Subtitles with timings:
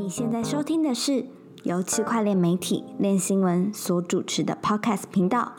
[0.00, 1.26] 你现在收听的是
[1.62, 5.52] 由区块链媒体链新闻所主持的 Podcast 频道。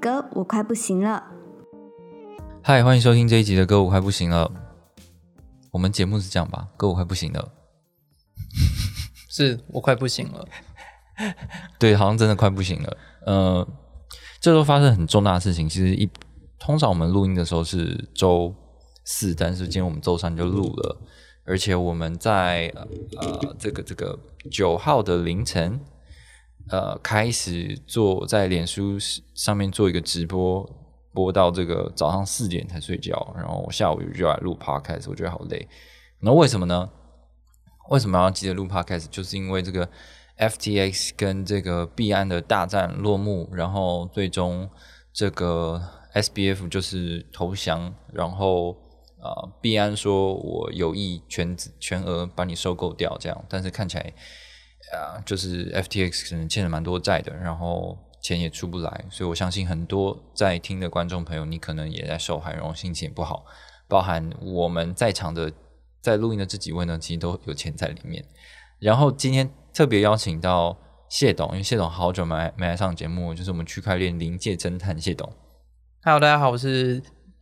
[0.00, 1.24] 哥，我快不行了。
[2.62, 4.48] 嗨，欢迎收听这一集的《歌我快不行了》。
[5.72, 6.68] 我们节目是这样吧？
[6.76, 7.50] 歌我快不行了，
[9.28, 10.46] 是我快不行了。
[11.80, 12.96] 对，好像真的快不行了。
[13.26, 13.68] 呃，
[14.40, 15.68] 这周发生很重大的事情。
[15.68, 16.08] 其实一
[16.60, 18.54] 通常我们录音的时候是周
[19.04, 20.96] 四，但是今天我们周三就录了，
[21.44, 24.18] 而且我们在呃这个这个
[24.50, 25.80] 九号的凌晨，
[26.68, 28.96] 呃开始做在脸书
[29.34, 30.68] 上面做一个直播，
[31.12, 35.68] 播到这个早上四点才睡觉，然后下午就来录 podcast，我觉得好累。
[36.20, 36.90] 那为什么呢？
[37.90, 39.06] 为什么要记得录 podcast？
[39.10, 39.88] 就是因为这个。
[40.40, 44.66] FTX 跟这个币安的大战落幕，然后最终
[45.12, 45.78] 这个
[46.14, 48.74] SBF 就是投降，然后
[49.22, 54.12] 啊，币安说我有意全全额把你收购掉，这样，但是看起来
[54.92, 63.44] 啊，就是 FTX 可能欠了蛮多债的，然后钱也出不来，所以我相信很多在听的观众朋友，你可能也在受害，然后心情也不好，
[63.88, 65.52] 包含我们在场的
[66.00, 68.24] 在录音的这几位呢，其实都有钱在里面，
[68.78, 69.50] 然后今天。
[69.72, 70.76] 特别邀请到
[71.08, 75.32] 谢董，因为谢董好久没没来上节目，就是我们区块链临界侦探谢董。
[76.02, 77.00] Hello，大家好，我是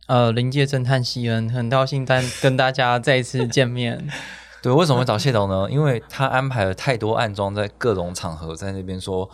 [0.09, 4.09] 呃临界侦探西恩，很高兴再跟大家再一次见面。
[4.59, 5.67] 对，为什么会找谢董呢？
[5.71, 9.29] 因为他安排了太多暗装在各种场合，在那边说，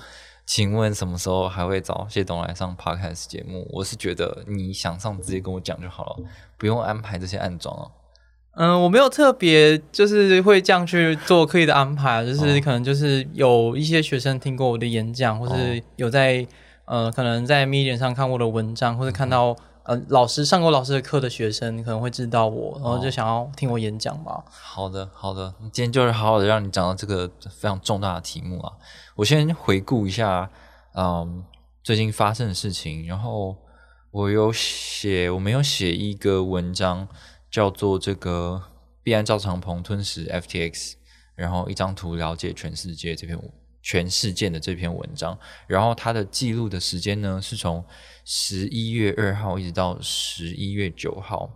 [0.46, 3.66] 请问什么时候还会找谢董来上 Podcast 节目？
[3.72, 6.18] 我是觉得你想上直接跟我讲就好了，
[6.58, 7.92] 不用安排这些暗装哦。
[8.58, 16.46] 嗯，我没有特别就是会这样去做刻意的安排，就是可能就是有一些学生听过我的演讲，或是有在
[16.84, 24.44] 呃可能在 Medium 上看过的文章，或者看到呃老师上过老师的课的学生可能会知道我，然后就想要听我演讲吧。
[24.50, 28.74] 好的，好的，今天就是好好的让你讲到这个非常重大的题目啊。
[29.16, 30.50] 我先回顾一下，
[30.96, 31.44] 嗯，
[31.82, 33.56] 最近发生的事情，然后
[34.12, 37.08] 我有写，我没有写一个文章。
[37.52, 38.62] 叫做这个
[39.02, 40.96] 必安赵长鹏吞噬 FTX，
[41.36, 43.40] 然后一张图了解全世界这篇
[43.82, 47.82] 全世界的这篇文章，然后它的记录的时间呢是从
[48.26, 51.50] 十一月二号一直到十一月九号，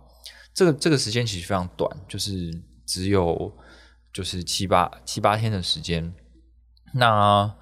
[0.54, 3.52] 这个这个时间其实非常短，就是只有
[4.14, 6.14] 就是七八七八天的时间。
[6.94, 7.54] 那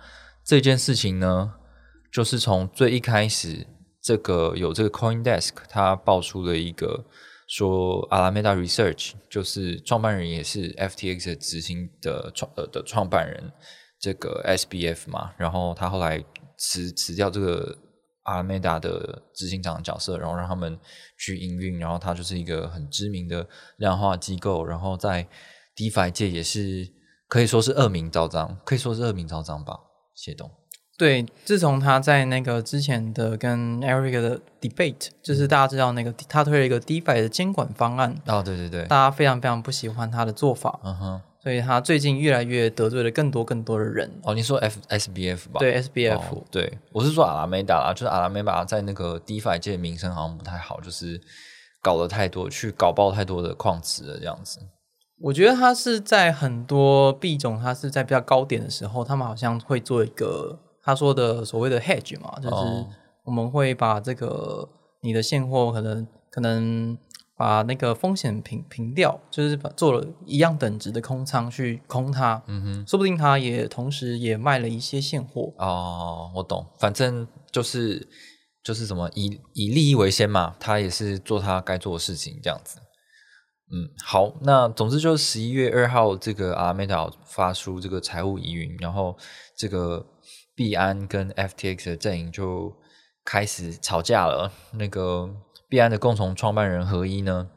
[0.45, 1.55] 这件事情呢，
[2.13, 3.67] 就是从最一开始，
[4.01, 7.07] 这个有这个 CoinDesk 它爆出了一个。
[7.51, 13.51] 说 Alameda Research 就是创办人也是 FTX 的执行的创呃的创办人，
[13.99, 16.23] 这个 SBF 嘛，然后他后来
[16.59, 17.75] 辞辞掉这个
[18.29, 20.79] Alameda 的执行长的角色，然后让他们
[21.19, 23.47] 去营运，然后他就是一个很知名的
[23.79, 25.27] 量化机构，然后在
[25.75, 26.89] DeFi 界也是
[27.29, 29.79] 可以说是恶名昭彰，可以说是恶名昭彰吧，
[30.15, 30.51] 谢东。
[30.99, 44.21] 对，自从他在那个之前的跟 Eric 的 debate，就是大家知道那个他推了一个 DeFi 的监管方案哦，对对对，大家非常非常不喜欢他的做法，嗯哼，所以他最近越来越得罪了更多更多的人。
[44.23, 45.59] 哦，你说 F SBF 吧？
[45.59, 51.19] 对 SBF，对，我是说阿拉梅达啦，就是阿拉梅达在那个 DeFi 界名声好像不太好，就是
[51.81, 54.61] 搞了太多，去搞爆太多的矿池了这样子。
[55.23, 60.59] 我觉得他是在很多币种，他是在比较高点的时候，他们好像会做一个。
[60.85, 62.87] 他说的所谓的 hedge 嘛，就是
[63.25, 64.69] 我们会把这个
[65.03, 66.99] 你的现货可能可能
[67.39, 75.55] 把那个风险平平掉，就是把做了一样等值的空仓去空它，嗯哼，说不定他也同时也卖了一些现货。
[75.57, 78.07] 哦，我懂，反正就是
[78.63, 82.81] 就是什么以以利益为先嘛，他也是做他该做的事情这样子。
[83.71, 89.17] 嗯，好，那总之就是十一月二号这个阿美岛发出这个财务疑云，然后
[89.57, 90.05] 这个。
[90.59, 92.75] 币安跟 FTX 的阵营就
[93.25, 94.51] 开始吵架了。
[94.73, 95.31] 那个
[95.69, 97.51] 币安的共同创办人合一呢，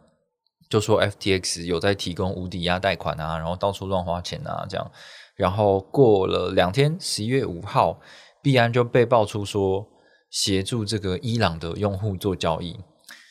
[0.69, 4.91] 就说 FTX 有在提供无抵押贷款啊，然后到处乱花钱啊，这样。
[5.35, 7.99] 然后过了两天，十一月五号，
[8.41, 9.87] 币安就被爆出说
[10.29, 12.79] 协助这个伊朗的用户做交易。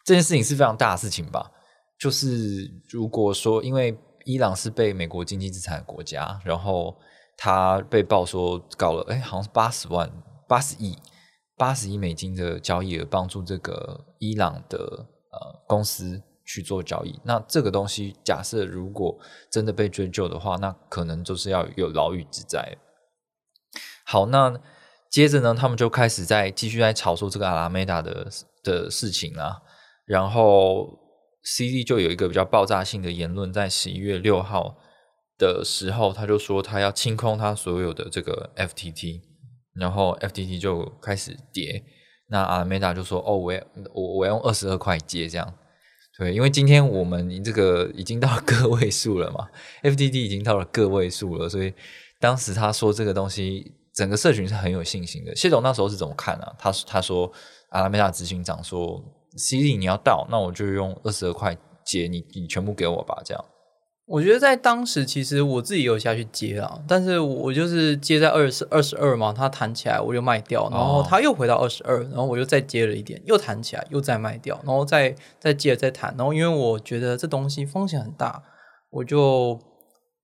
[0.04, 1.50] 这件事情是非常大的事情吧？
[1.98, 6.96] 就是如果说，因为伊朗是被美国经济制裁的国家，然后。
[7.42, 10.12] 他被曝说搞了，哎，好像是八十万、
[10.46, 10.94] 八十亿、
[11.56, 14.78] 八十亿美金的交易额，帮助这个伊朗的
[15.32, 17.18] 呃公司去做交易。
[17.24, 19.18] 那这个东西，假设如果
[19.50, 22.78] 真的被追究的话，那可能就是要有牢狱之灾。
[24.04, 24.60] 好，那
[25.10, 28.28] 接着呢，他们就开始在继续在炒作这个阿拉梅达的
[28.62, 29.62] 的事情啊。
[30.06, 31.00] 然后
[31.42, 34.78] CD 就有一个比较爆炸性的言论，在十一月六号。
[35.38, 39.22] 的时候，他就说他要清空他所有的这个 FTT，
[39.72, 41.82] 然后 FTT 就开始跌。
[42.30, 43.60] 那阿拉梅达就说：“哦，我要
[43.92, 45.54] 我我要用二十二块接这样。”
[46.16, 49.48] 对，因为今天我们这个已经到 个位数了嘛
[49.82, 51.72] ，FDD 已经到了个位数了，所以
[52.18, 55.34] 当时他说这个东西，整个社群是很有信心的。
[55.34, 56.52] 谢总那时候是怎么看啊？
[56.58, 57.32] 他他说
[57.70, 59.02] 阿拉梅达执行长说
[59.36, 63.42] ：“CD 你要到，那我就用二十二块接你，你全部给我吧。”这样。
[64.10, 78.42] 我觉得在当时，其实我自己有下去接啊，但是我就是接在二十二十二嘛，它弹起来我就卖掉，然后它又回到二十二，然后我又再接了一点，又弹起来，又再卖掉，然后再再接着再弹，然后因为我觉得这东西风险很大，
[78.90, 79.56] 我就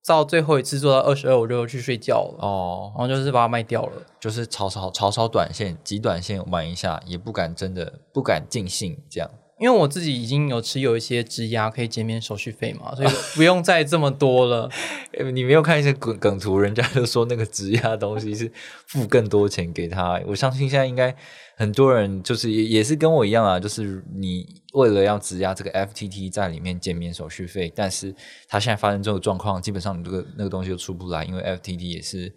[0.04, 9.30] 到最后一次做到二十二，我就去睡觉了哦，然后就是把它卖掉了，就是炒炒炒炒短线，极短线玩一下，也不敢真的不敢尽兴这样。
[9.58, 14.70] 因为我自己已经有持有一些质押可以减免手续费嘛，所以不用再这么多了。
[15.32, 18.52] 你没有看一些梗梗图，人家就说那个质押东西是
[18.86, 20.20] 付更多钱给他。
[20.26, 21.16] 我相信现在应该
[21.56, 28.14] 很多人就是也也是跟我一样啊，就是你为了要质押这个 FTT 在里面减免手续费，但是
[28.46, 32.30] 他现在发生这种状况，基本上你这个那个东西就出不来，因为 FTT 也是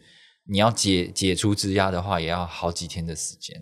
[0.48, 3.62] 你要解解除质押的话，也要好几天的时间。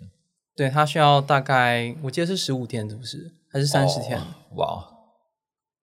[0.54, 3.32] 对，它需要大概我记得是十五天，是不是？
[3.50, 4.20] 还是三十天？
[4.56, 4.86] 哇，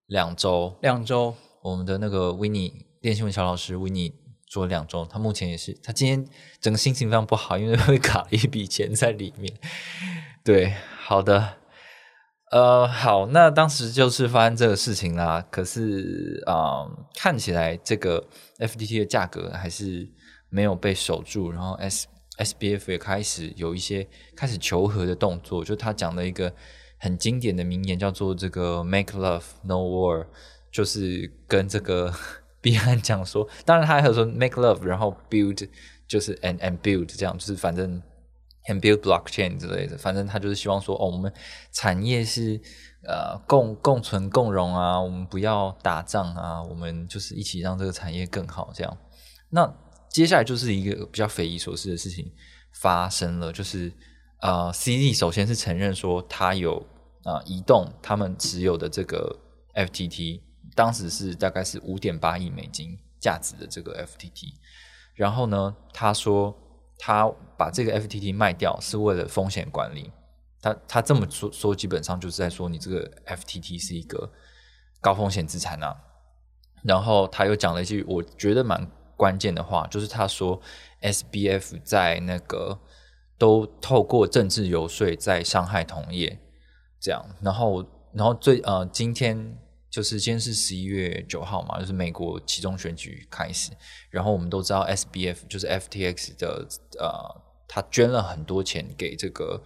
[0.08, 1.36] 两周，两周。
[1.64, 4.14] 我们的那个维尼电信文小老师维尼
[4.46, 6.24] 做两周，他目前也是，他今天
[6.62, 9.52] 整个心情非常不好，因为会卡了一笔钱在里面。
[10.44, 11.58] 对，好的，
[12.52, 15.44] 呃，好，那当时就是发生这个事情啦。
[15.50, 16.86] 可是啊，
[17.16, 18.24] 看起来这个
[18.60, 20.08] FTT 的价格还是
[20.50, 22.08] 没有被守住，然后 S
[22.38, 26.54] SBF 也开始有一些开始求和的动作，就他讲的一个。
[27.06, 30.26] 很经典的名言叫做“这个 make love no war”，
[30.72, 32.12] 就是跟这个
[32.60, 35.70] 彼岸讲说，当然他还有说 make love，然后 build
[36.08, 38.02] 就是 and and build 这样，就是反正
[38.68, 41.32] and build blockchain 之类的，反正他就是希望说，哦，我们
[41.74, 42.60] 产业是
[43.08, 48.98] 呃共共存共荣啊，我们不要打仗啊，我们就是一起让这个产业更好这样。
[49.52, 49.72] 那
[50.10, 52.32] 接下来就是一个比较匪夷所思的事情
[52.82, 53.94] 发生了，就是。
[54.42, 56.86] 呃，CD 首先是承认说他有
[57.26, 59.38] 啊移动他们持有的这个
[59.74, 60.40] FTT，
[60.74, 64.54] 当时是大概是五点八亿美金价值的这个 FTT，
[65.16, 66.56] 然后呢，他说
[66.98, 70.10] 他把这个 FTT 卖掉是为了风险管理，
[70.62, 74.32] 他他这么说说基本上就是在说你这个 FTT 是一个
[75.02, 75.94] 高风险资产啊，
[76.84, 80.62] 然后他又讲了一句我觉得蛮关键的话，就是他说
[81.02, 82.80] SBF 在那个。
[83.38, 86.40] 都透过政治游说在伤害同业，
[87.06, 89.56] 这样，然后，然后最呃，今天
[89.92, 93.70] 就是今天是十一月九号嘛，就是美国其中选举开始，
[94.10, 96.68] 然后我们都知道 SBF 就是 FTX 的
[97.00, 99.62] 呃，他捐了很多钱给这个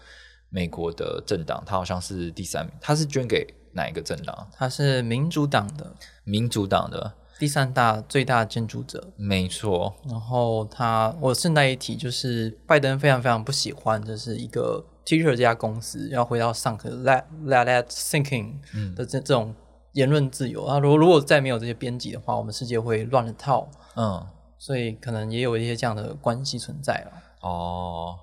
[0.49, 4.49] 美国的政党，他好像是第三名，他是捐给哪一个政党？
[4.57, 5.95] 他是民主党的，
[6.25, 7.13] 民主党的。
[7.39, 9.95] 第三大最大建筑者，没错。
[10.09, 14.85] 然后他，我顺带一提，就是拜登非常非常不喜欢，就是一个
[15.17, 18.55] Twitter 这家公司要回到上课 let let let thinking
[18.95, 19.55] 的这这种
[19.93, 20.63] 言论自由。
[20.63, 23.67] 啊，如果如果再没有这些编辑的话，我们世界会乱了套。
[23.95, 24.25] 嗯，
[24.57, 27.11] 所以可能也有一些这样的关系存在了。
[27.41, 28.15] 哦，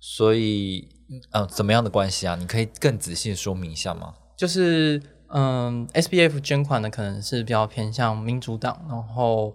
[0.00, 0.88] 所以，
[1.32, 2.36] 呃，怎么样的关系啊？
[2.36, 4.14] 你可以更仔细说明一下吗？
[4.36, 5.02] 就是。
[5.34, 9.54] 嗯，S B F 捐款的可能是比较偏向民主党，然后，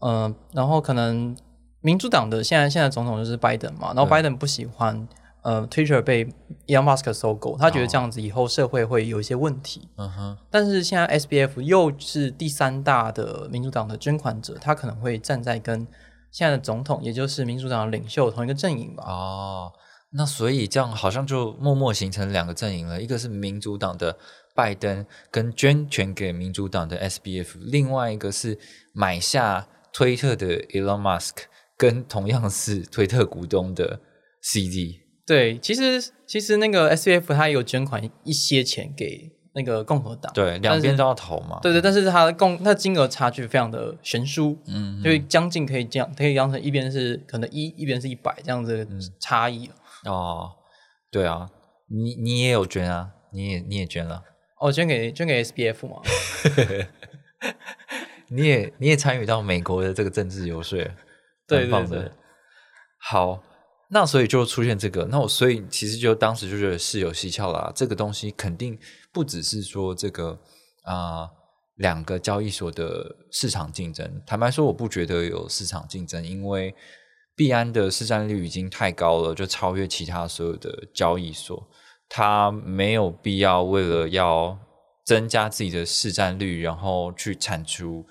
[0.00, 1.36] 嗯，然后可能
[1.80, 5.06] 民主党的现在现在总统就是拜登嘛，然后拜登不喜欢
[5.42, 6.24] 呃 Twitter 被
[6.66, 9.88] Elon Musk 收购，他觉得这样子以后社会会有一些问题。
[9.96, 10.38] 嗯哼。
[10.50, 15.86] 但是现在 S B F 又是第三大的民主党的捐款者，他可能会站在跟
[16.30, 19.04] 现在的总统，也就是民主党的领袖同一个阵营吧。
[19.06, 19.72] 哦，
[20.12, 24.16] 那所以这样好像就默默形成两个阵营了，一个是民主党的。
[24.54, 28.58] 拜登跟捐钱给民主党的 SBF，另外一个是
[28.92, 31.44] 买下推特的 Elon Musk，
[31.74, 33.98] 跟同样是推特股东的
[34.42, 35.00] CD。
[35.26, 41.60] 对，其实其实那个 SBF 他有捐款一些钱给那个共和党，对，两边都要投嘛。
[41.62, 48.86] 对对，但是他的共那金额差距非常的悬殊，嗯，就将近可以这样，可以当成一边是可能一，一边是一百这样子
[49.20, 49.70] 差异。
[50.06, 50.50] 哦，
[51.10, 51.48] 对啊，
[51.88, 54.24] 你你也有捐啊，你也你也捐了。
[54.58, 56.00] 哦，捐给捐给 SBF 嘛？
[58.28, 60.78] 你也你也参与到美国的这个政治游说，
[61.46, 62.10] 对对对。
[62.98, 63.42] 好，
[63.94, 67.70] 那所以就出现这个，那我所以其实就当时就觉得是有蹊跷啦。
[67.76, 68.78] 这个东西肯定
[69.12, 70.40] 不只是说这个
[70.84, 71.28] 啊
[71.74, 74.22] 两个交易所的市场竞争。
[74.26, 76.74] 坦白说，我不觉得有市场竞争，因为
[77.36, 81.68] 币安的市占率已经太高了，就超越其他所有的交易所，
[82.08, 84.58] 它没有必要为了要
[85.04, 88.06] 增加自己的市占率，然后去铲除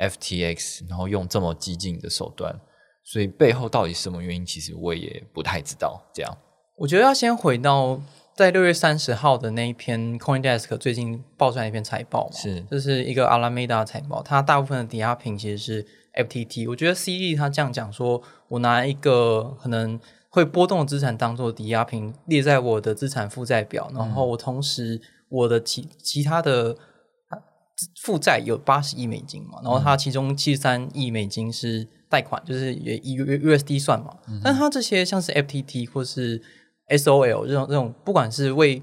[0.00, 2.58] FTX，然后用这么激进的手段。
[3.06, 6.02] 所以背后到底是什么原因，其实我也不太知道。
[6.12, 6.36] 这样，
[6.76, 8.00] 我觉得要先回到
[8.34, 16.68] 在六月三十号的那一篇 CoinDesk 最近爆出来一篇财报嘛，是这是一个 Alameda 财报，它大部分的抵押品其实是 FTT。
[16.68, 26.76] 我觉得 C E 他这样讲说，我拿一个可能会波动的资产当做抵押品列在我的资产负债表，然后我同时我的其其他的
[28.02, 31.86] 负债有八十亿美金嘛，然后它其中七十三亿美金是
[32.16, 36.40] 贷款，就是也以 U USD 算嘛，但它这些像是 FTT 或是
[36.88, 38.82] SOL 这种这种，不管是为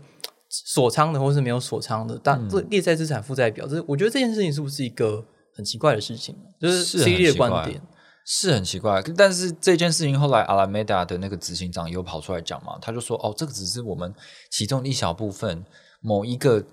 [0.49, 5.25] 锁仓的或是没有锁仓的，但这列在资产负债表，这我觉得这件事情是不是一个
[5.55, 6.35] 很奇怪的事情？
[6.59, 7.81] 就是是 C 列观点，
[8.25, 14.13] 是很奇怪，但是这件事情后来 Alameda 的那个执行长有跑出来讲嘛，他就说：“哦，这个只是我们
[14.51, 15.65] 其中一小部分，
[16.01, 16.63] 某一个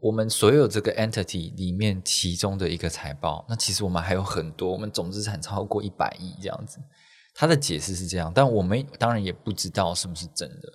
[0.00, 3.44] 我们所有这个 entity 里面其中的一个财报。
[3.48, 6.78] 那其实我们还有很多，我们总资产超过一百亿这样子。”
[7.32, 10.72] 他的解释是这样，但我们当然也不知道是不是真的。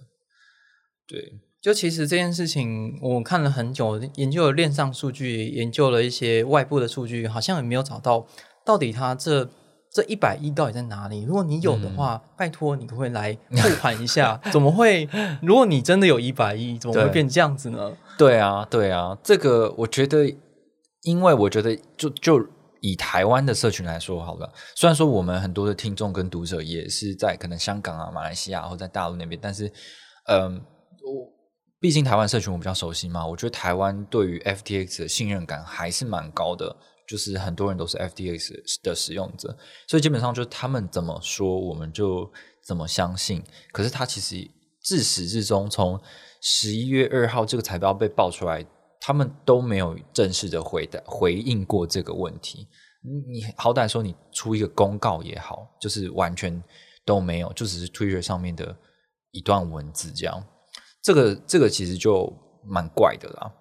[1.05, 8.25] 对，就其实这件事情，我看了很久，研究了链上数据，研究了一些外部的数据，好像也没有找到
[8.65, 9.47] 到底它这
[9.95, 11.23] 这一百亿到底在哪里。
[11.23, 14.37] 如果你有的话，拜托你可不可以来复盘一下？
[14.51, 15.07] 怎么会？
[15.41, 17.93] 如果你真的有一百亿，怎么会对变这样子呢？
[18.17, 20.25] 对啊，对啊，这个我觉得，
[21.03, 22.45] 因为我觉得就就
[22.81, 29.71] 以台湾的社群来说好了，虽然说我们很多的听众跟读者也是在可能香港啊、马来西亚或在大陆那边，但是，
[30.27, 31.31] 嗯，我
[31.79, 36.75] 毕竟台湾社群我比较熟悉嘛，我觉得台湾对于 FTX 的信任感还是蛮高的，
[37.07, 39.55] 就是很多人都是 FTX 的使用者，
[39.87, 42.31] 所以基本上就是他们怎么说我们就
[42.63, 43.43] 怎么相信。
[43.71, 44.49] 可是他其实
[44.81, 45.99] 自始至终，从
[46.41, 48.65] 十一月二号这个财报被爆出来，
[48.99, 52.67] 他们都没有正式的回答回应过这个问题。
[53.03, 56.63] 你你好歹说你出一个公告也好，就是完全
[57.05, 58.75] 都没有，就只是 Twitter 上面的
[59.29, 60.43] 一段文字这样。
[61.03, 62.33] 这个这个其实就
[62.63, 63.53] 蛮怪的啦。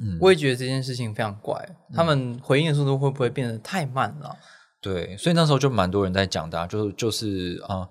[0.00, 4.36] 嗯，我也觉得这件事情非常怪，他们回应的速度会不会变得太慢了？
[4.80, 7.88] 对，所以那时候就蛮多人在讲的、啊，就就是啊、呃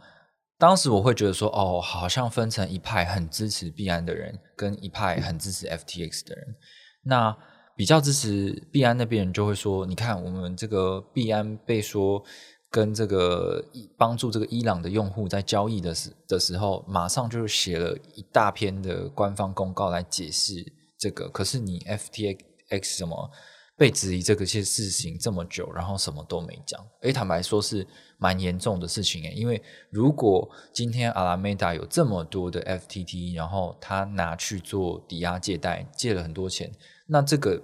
[0.61, 6.55] 当时我会觉得说，哦，好像分成一派很支持币安的人，跟一派很支持 FTX 的人。
[7.03, 7.35] 那
[7.75, 12.23] 比较支持币安那边人就会说，你看我们这个币安被说
[12.69, 13.65] 跟这个
[13.97, 20.63] 帮助这个伊朗的用户在交易的时的时候，马上就写了一大篇的官方公告来解释
[21.01, 21.27] 这个。
[21.29, 23.31] 可是你 FTX 什么
[23.75, 27.85] 被质疑这个些事情这么久，然后什么都没讲，诶，坦白说是
[28.19, 29.31] 蛮严重的事情诶。
[29.31, 36.71] 因为如果今天阿拉梅达有这么多的 FTT，然后他拿去做抵押借贷，借了很多钱，
[37.07, 37.59] 那这个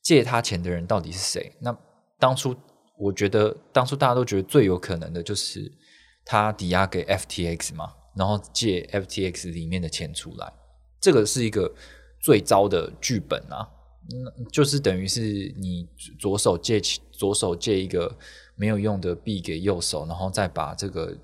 [0.00, 1.52] 借他钱的人到底是谁？
[1.60, 1.76] 那
[2.18, 2.54] 当初
[2.96, 5.72] 我觉得，当初大家都觉得最有可能的就是
[6.24, 10.52] 他抵押给 FTX 嘛，然后借 FTX 里面的钱出来，
[11.00, 11.74] 这个是一个
[12.20, 13.68] 最糟的剧本啊。
[14.12, 15.86] 嗯，就是等于是你
[16.18, 16.80] 左手借
[17.12, 18.16] 左手借一个
[18.56, 21.16] 没有用的币给右手，然后再把这个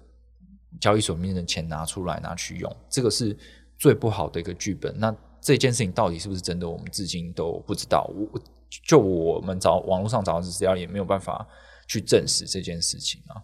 [0.80, 3.36] 交易所里面的钱拿出来拿去用，这个是
[3.78, 4.94] 最不好的一个剧本。
[4.98, 8.08] 那这件事情到底是不是真的，我们至今都不知道。
[8.14, 8.40] 我
[8.84, 11.46] 就我们找网络上找的资料，也没有办法
[11.88, 13.42] 去证实这件事情啊。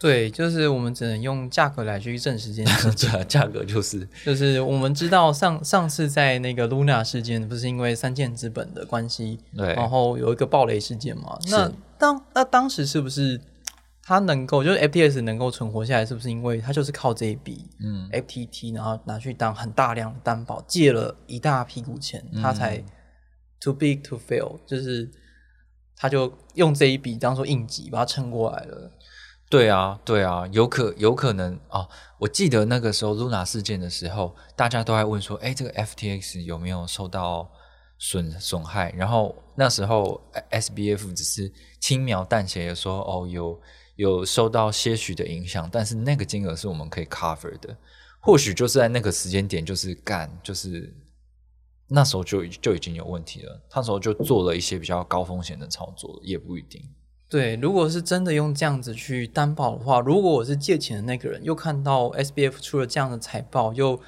[0.00, 3.10] 对，就是我们只能用价格来去证实这件事 情。
[3.10, 11.38] 对啊，价格就是就是我们知道上上次在那个 Luna 事件，不是因为三箭资本的关系，对然后有一个暴雷事件嘛？
[11.44, 13.38] 是那当那当时是不是
[14.02, 22.82] 它能够就是 FTS 能够存活下来，是不是因为它就是靠这一笔嗯 FTT，然后拿去当很大量的担保，借了一大屁股钱，它才
[23.60, 25.10] too big to fail，就是
[25.94, 28.90] 他就用这一笔当做应急把它撑过来了。
[29.50, 31.88] 对啊，对啊，有可有可能哦。
[32.18, 37.50] 我记得那个时候 Luna 事件的时候，大家都在问说，哎，这个 FTX 有没有受到
[37.98, 38.92] 损损害？
[38.96, 43.60] 然后那时候 SBF 只是轻描淡写的说，哦，有
[43.96, 47.76] 有受到些许的影响，但是那个金额是我们可以 cover 的。
[48.20, 50.94] 或许就是在那个时间点，就是干，就是
[51.88, 53.60] 那时候就就已经有问题了。
[53.74, 56.88] 那时候就做了一些比较高风险的操作，也不一定。
[57.30, 64.00] 对，如果是真的用这样子去担保的话，如果我是借钱的那个人，又看到 SBF 出了这样的财报，又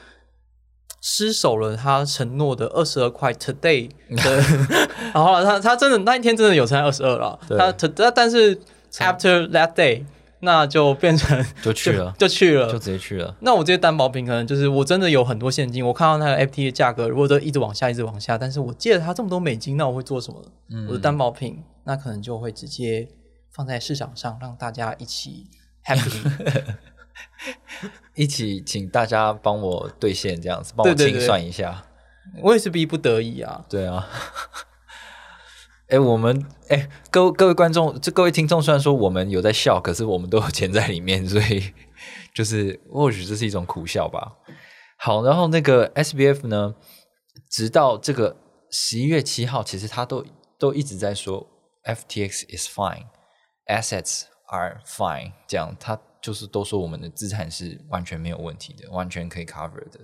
[1.01, 4.41] 失守了他承诺的二十二块 today 的，
[5.15, 8.57] 然后他他真的那一天真的有成二十二了，他他但是
[8.95, 10.05] after that day
[10.45, 13.37] 那就变成就去了，就去了，就直接去了。
[13.41, 20.43] 那我这些担保品可能就是我真的有很多现金，我看到那个 FT 的价格如果都一直往下，一直往下，但是我借了他这么多美金，那我会做什么？
[20.89, 23.09] 我的担保品那可能就会直接
[23.53, 25.47] 放在市场上，让大家一起
[25.85, 26.75] happy。
[28.15, 31.85] 一起请大家帮我兑现这样子，帮我清对对对算一下。
[32.41, 33.65] 我也是逼不得已啊。
[33.69, 34.09] 对啊，
[35.93, 41.75] 哎、我们哎、各位各位观众，这各位听众，虽然说我们有在笑，可是我们都有钱在里面，所以
[42.33, 44.39] 就是或许这是一种苦笑吧。
[44.97, 46.75] 好，然后那个 SBF 呢，
[47.51, 48.39] 直到这个
[48.71, 50.25] 十一月七号，其实他都
[50.59, 51.47] 都一直在说
[51.85, 60.01] FTX is fine，assets are fine，这样他就是都说我们的资产是完全没有问题的，完全可以 cover 的。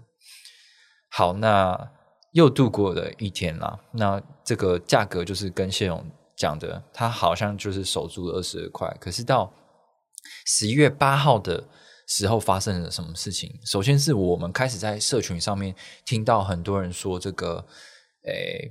[1.08, 1.92] 好，那
[2.38, 3.76] 又度过了一天啦。
[3.90, 6.04] 那这个价格就是跟谢勇
[6.36, 8.96] 讲的，他好像就是守住了二十二块。
[9.00, 9.52] 可是到
[10.46, 11.64] 十一月八号的
[12.06, 13.50] 时候发生了什么事情？
[13.64, 15.74] 首先是我们开始在社群上面
[16.06, 17.66] 听到很多人说，这个
[18.24, 18.70] 诶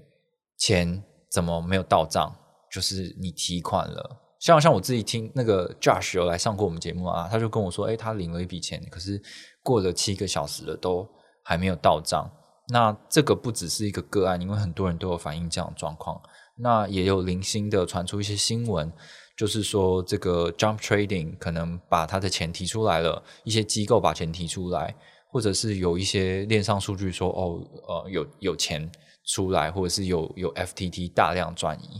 [0.57, 2.33] 钱怎么没有到账？
[2.71, 4.23] 就是你提款了。
[4.39, 9.21] 像像我自己听那个 Josh 有来上过我们节目啊，他就跟我说，诶，他领了一笔钱，可是
[9.61, 11.05] 过了七个小时了，都
[11.43, 12.31] 还没有到账。
[12.69, 16.21] 那这个不只是一个个案，因为很多人都有反映这样的状况。
[16.59, 18.91] 那也有零星的传出一些新闻，
[19.37, 24.95] 就是说这个 Jump Trading 可能把他的钱提出来了，一些机构把钱提出来，
[25.31, 28.91] 或者是有一些链上数据说哦，呃，有有钱
[29.25, 31.99] 出来，或者是有有 FTT 大量转移。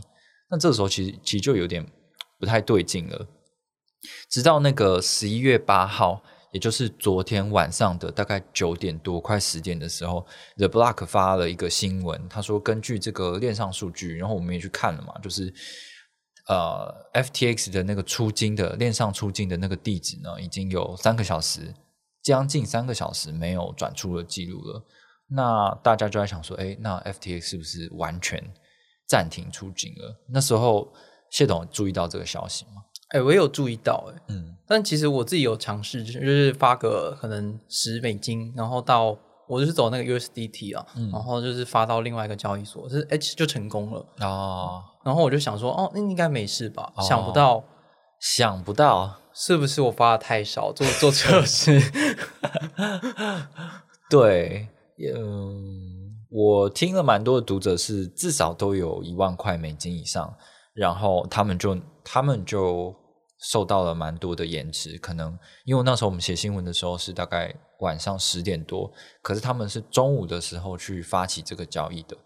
[0.50, 1.86] 那这时候其实其实就有点
[2.38, 3.26] 不太对劲了。
[4.28, 10.26] 直到那个十一月八号，也就是昨天晚上的大概九点多、快十点的时候
[10.56, 15.52] ，The Block 发了一个新闻，他说根据这个链上数据，然后我们也去看了嘛，就是
[16.48, 21.74] 呃 FTX 的那个出金的链上出金的那个地址呢，已经有三个小时，
[22.22, 24.82] 将近三个小时没有转出的记录了。
[25.30, 28.42] 那大家就在想说，哎，那 FTX 是不是完全
[29.06, 30.24] 暂停出金了？
[30.30, 30.90] 那时候
[31.30, 32.82] 谢董注意到这个消息吗？
[33.10, 39.16] 哎、我也有注意到、哎，嗯，但其实我自己有尝试，就是就是发个可能十美金，然后到
[39.48, 44.06] 我就是走那个 USDT 啊，然后就是发到另外一个交易所，是 H 就成功了。
[44.20, 46.92] 哦，然后我就想说，哦，那应该没事吧？
[46.96, 47.64] 哦想不到
[48.20, 51.80] 想不到，是不是我发的太少，做做测试？
[54.10, 54.68] 对，
[55.16, 60.34] 嗯，我听了蛮多的读者是至少都有一万块美金以上，
[60.78, 62.94] 然后他们就他们就
[63.40, 72.16] 受到了蛮多的延迟，可能因为那时候我们写新闻的时候是大概晚上十点多，可是他们是中午的时候去发起这个交易的。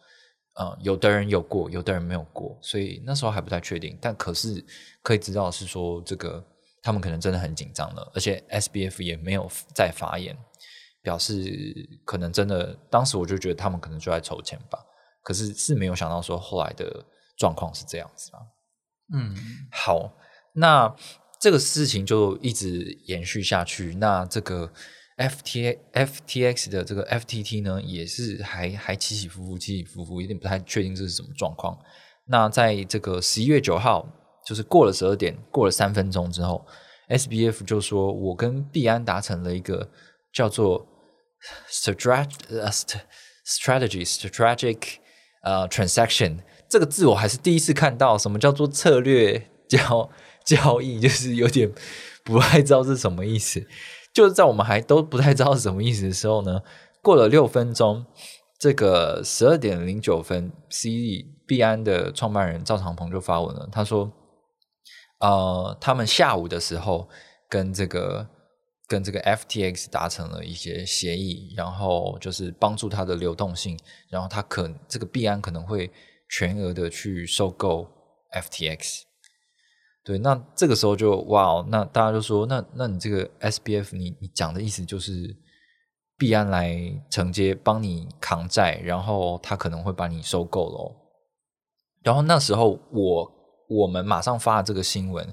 [0.61, 3.99] 嗯，有的人有过，有的人没有过，所以那时候还不太确定。
[4.03, 4.63] 但可是
[5.03, 6.45] 可以知道是说，这个
[6.83, 10.37] 他们可能真的很紧张了，而且 SBF 也没有再发言，
[11.03, 11.35] 表示
[12.05, 12.79] 可能真的。
[12.91, 14.79] 当时我就觉得他们可能就在筹钱吧，
[15.23, 17.03] 可是是没有想到说后来的
[17.37, 18.41] 状况是这样子啊。
[19.15, 19.37] 嗯，
[19.71, 20.13] 好，
[20.55, 20.95] 那
[21.41, 23.95] 这个事情就一直延续下去。
[23.97, 24.73] 那这个
[25.19, 31.79] FT FTX 的这个 FTT 呢，也是还还起起伏伏，起起伏伏，有点不太确定这是什么状况。
[32.27, 34.07] 那在这个十一月九号，
[34.47, 36.65] 就是过了十二点，过了三分钟之后
[37.09, 39.91] ，SBF 就说我跟币安达成了一个
[40.33, 40.87] 叫做
[41.69, 42.37] strategic
[45.43, 46.39] 呃 transaction
[46.73, 50.09] 这个字我还是第一次看到，什么叫做策略交
[50.43, 51.71] 交易，就是有点
[52.25, 53.63] 不太知道是什么意思。
[54.15, 56.63] 就是在我们还都不太知道是什么意思的时候呢，
[57.03, 58.07] 过了六分钟，
[58.59, 64.11] 这个十二点零九分，C 币安的创办人赵长鹏就发文了，他说，
[65.21, 67.07] 呃，他们下午的时候
[67.51, 68.27] 跟这个
[68.89, 75.91] 跟这个 FTX 达成了一些协议，然后就是帮助它的流动性，然后他可这个币安可能会
[76.33, 77.87] 全额的去收购
[78.33, 79.03] FTX。
[80.03, 85.37] 对，那这个时候就哇哦，那大家就说，那那你这个 SBF，你你讲的意思就是
[86.17, 86.75] 币安来
[87.11, 90.97] 承接，帮你扛债，然后他可能会把你收购喽。
[92.03, 93.33] 然后那时候我
[93.69, 95.33] 我们马上发了这个新闻，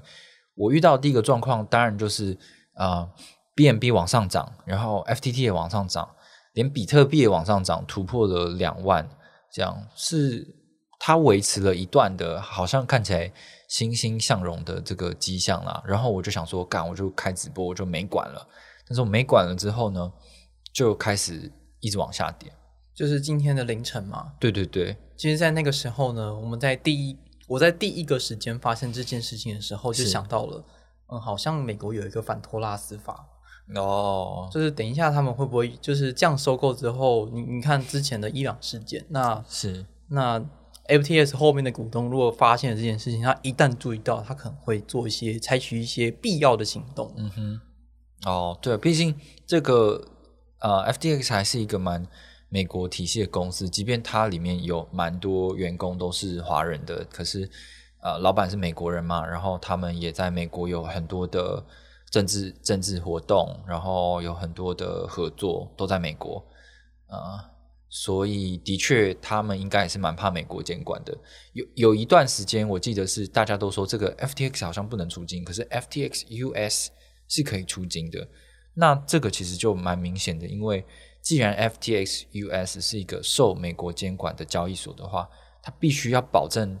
[0.54, 2.38] 我遇到第一个状况，当然就是
[2.74, 3.10] 啊、
[3.56, 6.14] ，BNB 往上涨，然后 FTT 也往上涨，
[6.52, 9.08] 连比特币也往上涨，突破了两万，
[9.52, 10.59] 这样是
[11.02, 13.32] 它维持了一段的，好像看起来
[13.66, 15.82] 欣欣向荣的这个迹象啦。
[15.86, 18.46] 然后我就想说，干，我就开直播，我就没管了。
[18.86, 20.12] 但是我没管了之后呢，
[20.74, 22.52] 就开始一直往下跌，
[22.94, 24.32] 就是今天的凌晨嘛。
[24.38, 27.16] 对对对，其实，在那个时候呢，我们在第一，
[27.48, 30.64] 我在第一个时间发现这件事情的时候，就想到了，
[31.10, 33.26] 嗯，好像美国有一个反托拉斯法，
[33.74, 40.44] 哦，就是等一下他们会不会就是这样收购之后，你你看之前的伊朗事件，那是那
[40.90, 47.12] FTS 后面的股东如果发现了这件事情，他一旦注意到，他可能会做一些采取一些必要的行动。
[47.16, 47.60] 嗯哼，
[48.26, 49.14] 哦，对，毕竟
[49.46, 50.04] 这个
[50.58, 52.06] 呃，FTX 还是一个蛮
[52.48, 57.48] 美国体系的公司，即便它里面有蛮多员工都是华人的，可是
[58.02, 61.64] 呃，老板是美国人嘛，然后他们也在美国有很多的
[62.10, 66.44] 政治政治活动，然后有很多的合作都在美国，
[67.08, 67.38] 呃，
[67.92, 71.12] 所以的确他们应该也是蛮怕美国监管的。
[71.52, 76.90] 有有一段时间，我记得是大家都说这个 FTX 好像不能出境，可是 FTX US
[77.28, 78.26] 是可以出境的。
[78.74, 80.84] 那这个其实就蛮明显的，因为
[81.20, 85.28] 既然 FTX US 是一个受美国监管的交易所的话，
[85.60, 86.78] 它必须要保证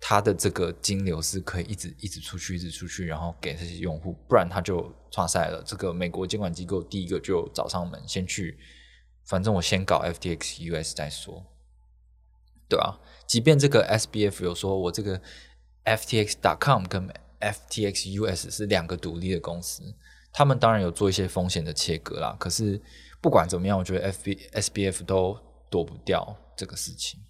[0.00, 5.62] 它的这个金流是可以一直一直出去，一直出去，然后给这些用户，不然它就差赛了。
[5.64, 8.58] 这个美国监管机构第一个就找上门，先去，
[9.28, 11.44] 反正我先搞 FTX US 再说，
[12.68, 15.20] 对啊，即便这个 SBF 有说我这个
[15.84, 17.08] FTX.com 跟
[17.40, 19.94] FTX US 是两个独立的公司。
[20.32, 22.80] 他们当然有做一些风险的切割啦，可是
[23.20, 25.38] 不管怎么样，我觉得 F B S B F 都
[25.70, 27.20] 躲不掉这个事情。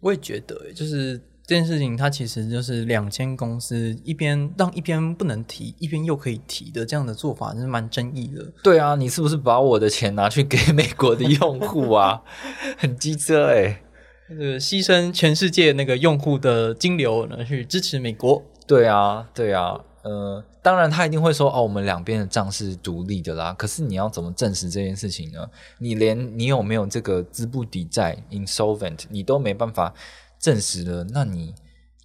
[0.00, 8.44] 我也觉得，就是这件事情，它其实就是两间公司一边让一边不能提，一边又可以提的这样的做法，真是蛮争议的。
[8.62, 12.20] 对啊，你是不是把我的钱拿去给美国的用户啊？
[12.76, 13.80] 很机车哎，
[14.28, 18.42] 那个牺牲全世界那个用户的金流呢，去支持美国。
[18.66, 19.80] 对啊，对啊。
[20.02, 23.54] 呃，当然他一定会说哦，我们两边的账是独立的啦。
[23.54, 25.48] 可是你要怎么证实这件事情呢？
[25.78, 29.92] 你连你有没有这个资不抵债 （insolvent） 你都没办法
[30.40, 31.54] 证实了，那你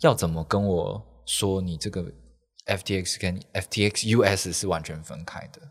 [0.01, 2.11] 要怎么跟我说你这个
[2.65, 5.61] FTX 跟 FTX US 是完全分开的？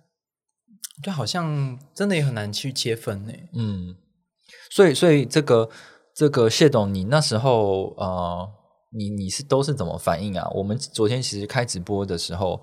[1.03, 3.33] 就好像真的也很难去切分呢。
[3.55, 3.97] 嗯，
[4.71, 5.69] 所以所以这个
[6.15, 8.49] 这个谢董，你那时候呃。
[8.95, 10.47] 你你是都是怎么反应啊？
[10.51, 12.63] 我们昨天其实开直播的时候，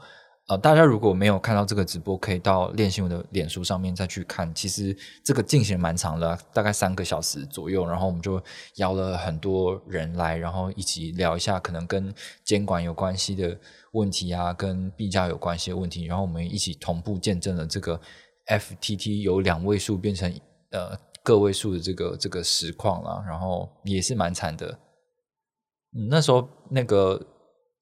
[0.49, 4.51] 呃，大家如果没有看到这个直播，可以到练新闻的脸书上面再去看。
[4.55, 7.85] 其实这个进行蛮长的，大概三个小时左右。
[7.85, 8.41] 然后我们就
[8.77, 12.11] 邀了很多人来，然后一起聊一下可能跟
[12.43, 13.55] 监管有关系的
[13.91, 16.05] 问题啊，跟币价有关系的问题。
[16.05, 18.01] 然后我们一起同步见证了这个
[18.47, 20.33] FTT 由两位数变成
[20.71, 23.23] 呃个位数的这个这个实况了。
[23.27, 24.79] 然后也是蛮惨的。
[26.09, 27.21] 那时候，那个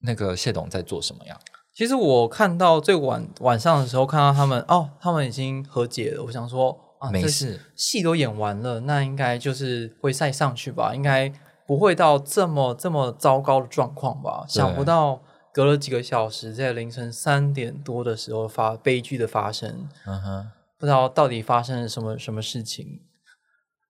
[0.01, 1.39] 那个谢董在做什么呀？
[1.77, 6.23] 其实我看到最晚晚上的时候，看到他们哦，他们已经和解了。
[6.23, 10.95] 我想说啊，没事，戏都演完了，那应该就是会再上去吧？
[10.95, 11.31] 应该
[11.67, 14.43] 不会到这么这么糟糕的状况吧？
[14.49, 15.21] 想不到
[15.53, 19.87] 隔了几个小时，在凌晨三点多的时候发悲剧的发生。
[20.07, 23.01] 嗯哼，不知道到底发生了什么什么事情，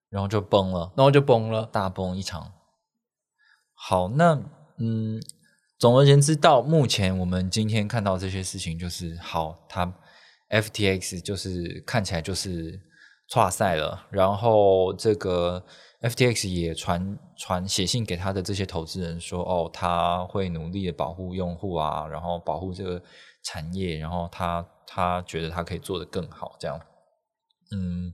[0.09, 2.51] 然后就崩了，然后就崩了，大崩一场。
[3.73, 4.37] 好，那
[4.77, 5.21] 嗯，
[5.79, 9.93] 总而言之，到目前我们今天看到这些事情，就是好，它
[10.49, 12.79] FTX 就是看起来就是
[13.31, 15.63] 跨赛了，然后这个
[16.01, 23.01] FTX 也传传写信给他的这些投资人说，哦，他会努力的保护用户啊，然后保护这个
[23.43, 26.79] 产业，然后他他觉得他可以做得更好，这样，
[27.71, 28.13] 嗯。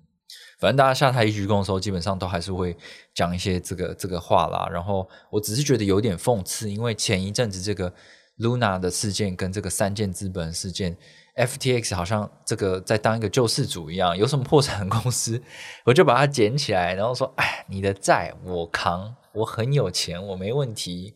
[0.64, 2.74] 反正大家下台一鞠躬的时候，基本上都还是会
[3.14, 4.66] 讲一些这个这个话啦。
[4.72, 7.94] 然后我只是觉得有点讽刺，因为前一阵子这个
[8.40, 10.96] Luna 的事件跟这个三件资本事件
[11.36, 15.44] ，FTX 好像这个在当一个救世主一样，有什么破产公司，
[15.84, 21.16] 我就把它捡起来，然后说：“哎，你的债我扛，我很有钱，我没问题。”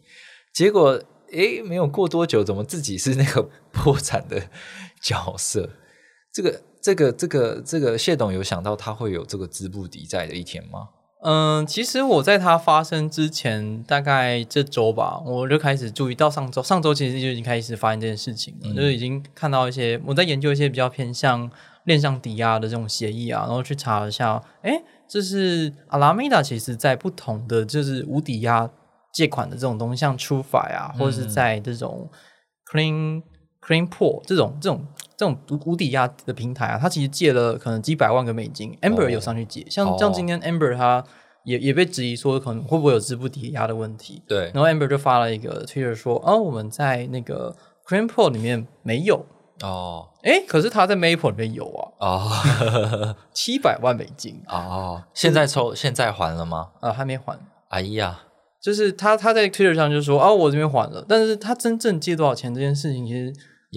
[0.53, 4.49] 结果诶，没有过多久，怎么自己是那个 破产的
[5.01, 5.69] 角色？
[6.37, 6.61] 这个。
[6.79, 10.87] 这个这个这个谢董有想到他会有这个资不抵债的一天吗？
[11.21, 21.51] 嗯，其实我在它发生之前，大概这周吧，我就开始注意到上周，上周其实就已经开始发现这件事情了，就已经看到一些我在研究一些比较偏向
[21.83, 28.69] 链上抵押的这种协议啊，然后去查一下，哎，这是阿拉米达，其实在不同的就是无抵押
[29.13, 32.09] 借款的这种东西，像 TrueFi 啊，或者是在这种
[32.71, 33.21] Clean
[33.61, 34.87] Clean Pool 这种这种。
[35.17, 41.03] 这种无无抵押的平台啊，它其实借了可能几百万个美金，Amber 有上去借，像像今天 Amber 它
[41.43, 47.55] 也也被质疑说可能会不会有资不抵押的问题，对，然后 Amber 就发了一个 Twitter 说，哦，我们在那个
[47.87, 49.25] c r a n p o 里面没有。
[49.63, 50.09] 哦。
[50.21, 53.15] 哎，可是他在 Maple 里面有啊，哦。
[53.33, 54.39] 七百万美金。
[54.47, 56.69] 哦，现在抽现在还了吗？
[56.79, 57.39] 啊，还没还。
[57.69, 58.19] 哎呀，
[58.61, 63.33] 就是他他在 Twitter 上就说啊，我这边还了，但是他真正借多少钱这件事情，其实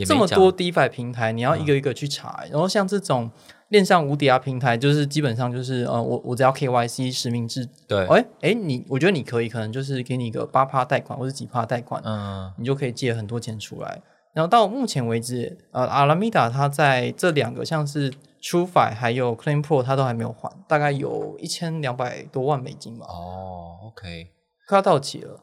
[0.06, 2.44] 这么多 DeFi 平台，你要一个一个去查。
[2.50, 3.30] 然后像这种
[3.68, 14.00] 链上无抵押平台，就是基本上就是呃，我我只要 KYC 实名制，对，哎哎，你我觉得你可以，可能就是给你一个八趴贷款或者几趴贷款，嗯你就可以借很多钱出来。
[14.32, 18.08] 然后到目前为止，呃，阿拉米达它在这两个像是
[18.40, 24.28] TrueFi 还有 Claim Pro，它都还没有还，大概有一千两百多万美金吧，哦，OK，
[24.68, 25.40] 快要到期了。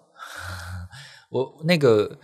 [1.29, 2.17] 我那个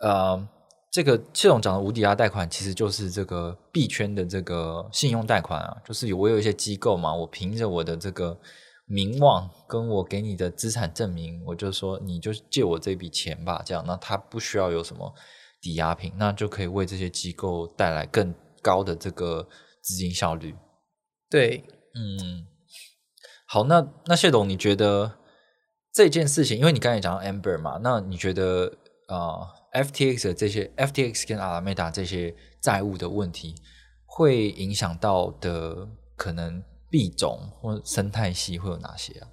[0.00, 0.48] 呃，
[0.90, 8.36] 这个这种讲的无抵押贷款，其实就是这个币圈的这个信用贷款啊，就是有我有一些机构嘛，我凭着我的这个
[8.86, 15.14] 名望跟我给你的资产证明，我就说你就借我这笔钱吧，这样，那他不需要有什么
[15.60, 19.46] 抵押品，那就可以为这些机构带来更高的这个
[19.80, 20.56] 资金效率。
[21.30, 21.62] 对，
[21.94, 22.48] 嗯，
[23.46, 25.18] 好，那那谢董，你觉得
[25.94, 28.72] 这件事情，因为你刚才讲到 Amber 嘛，那你觉得
[29.06, 33.54] 呃，FTX 的这些 FTX 跟阿拉梅达这些债务的问题，
[34.06, 39.28] 会影响到的可能币种或生态系会有哪些啊？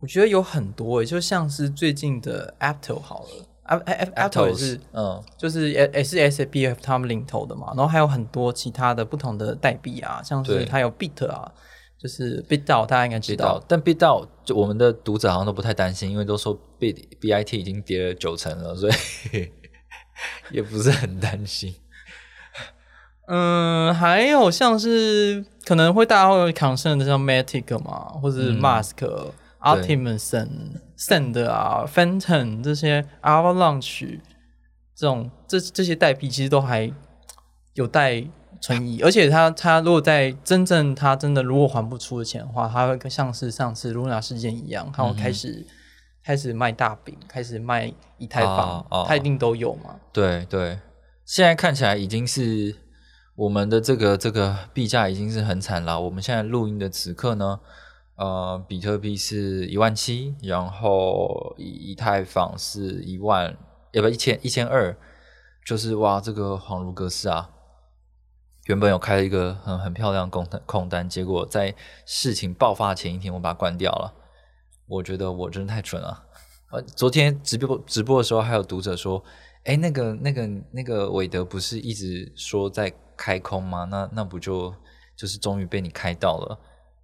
[0.00, 5.22] 我觉得有很多诶，就像是最近的 Apto 好了，App App Apto 也是，嗯。
[5.38, 11.50] 就是也也是 SBF 他们领头的嘛，然后还有很多其他的不同的代币啊，像是它有 Bit 啊，
[11.98, 19.50] 就是 BitDAO 大家应该知知道道，，但 Bit 到就我们的读者好像都不太担心，因为都说 Bit BIT 已经跌了九成了，所以
[20.50, 21.74] 也不是很担心。
[23.26, 28.60] 嗯，还有像是可能会大家会 concern 的像 Matic 嘛，或者是嗯。
[28.60, 30.48] Mask、Optimism、
[30.98, 34.20] Send 啊、Phantom 这些 Avalanche
[34.94, 36.92] 这种这这些代币其实都还
[37.72, 38.22] 有待
[38.60, 45.66] 存疑，而且它它如果在真正它真的如果还不出的钱的话，它会像是上次 Luna 事件一样，它会开始、
[46.24, 50.00] 开始卖大饼，开始卖以太坊，它一定都有嘛。
[50.10, 50.78] 对对，
[51.26, 52.74] 现在看起来已经是
[53.36, 56.00] 我们的这个这个币价已经是很惨了。
[56.00, 57.60] 我们现在录音的此刻呢，
[58.16, 63.54] 呃，比特币是一万七，然后以以太坊是一万，
[63.92, 64.96] 也不一千一千二，
[65.66, 67.50] 就是哇，这个恍如隔世啊！
[68.64, 71.74] 原本有开了一个很很漂亮的空单空单，结果在
[72.06, 74.14] 事情爆发前一天我把它关掉了。
[74.86, 76.22] 我觉得我真的太蠢了。
[76.70, 79.22] 呃，昨天直播直播的时候，还有读者说
[79.64, 83.84] ：“哎，那个、那个、那个韦德不是一直说在开空吗？
[83.90, 84.74] 那那不就
[85.16, 86.58] 就是终于被你开到了？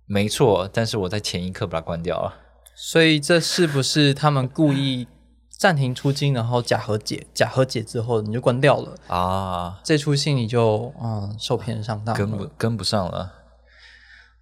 [0.06, 2.34] 没错，但是我在前一刻把它关掉了。
[2.74, 5.06] 所以这是不是他们故意
[5.48, 7.26] 暂停出金，然后假和解？
[7.32, 12.48] 假和解之后你就关掉了，啊，这出戏你就嗯受骗上当跟不。
[12.56, 13.34] 跟不上了。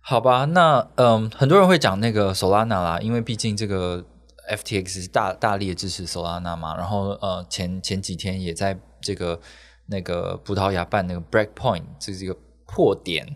[0.09, 4.03] 好吧，那嗯，很多人会讲那个 Solana 啦，因为毕竟这个
[4.51, 9.39] FTX 是大大力的支持 Solana 嘛，然后呃前前几天也在这个
[9.89, 12.35] 那个葡萄牙办那个 Breakpoint，这是一个
[12.67, 13.27] 破点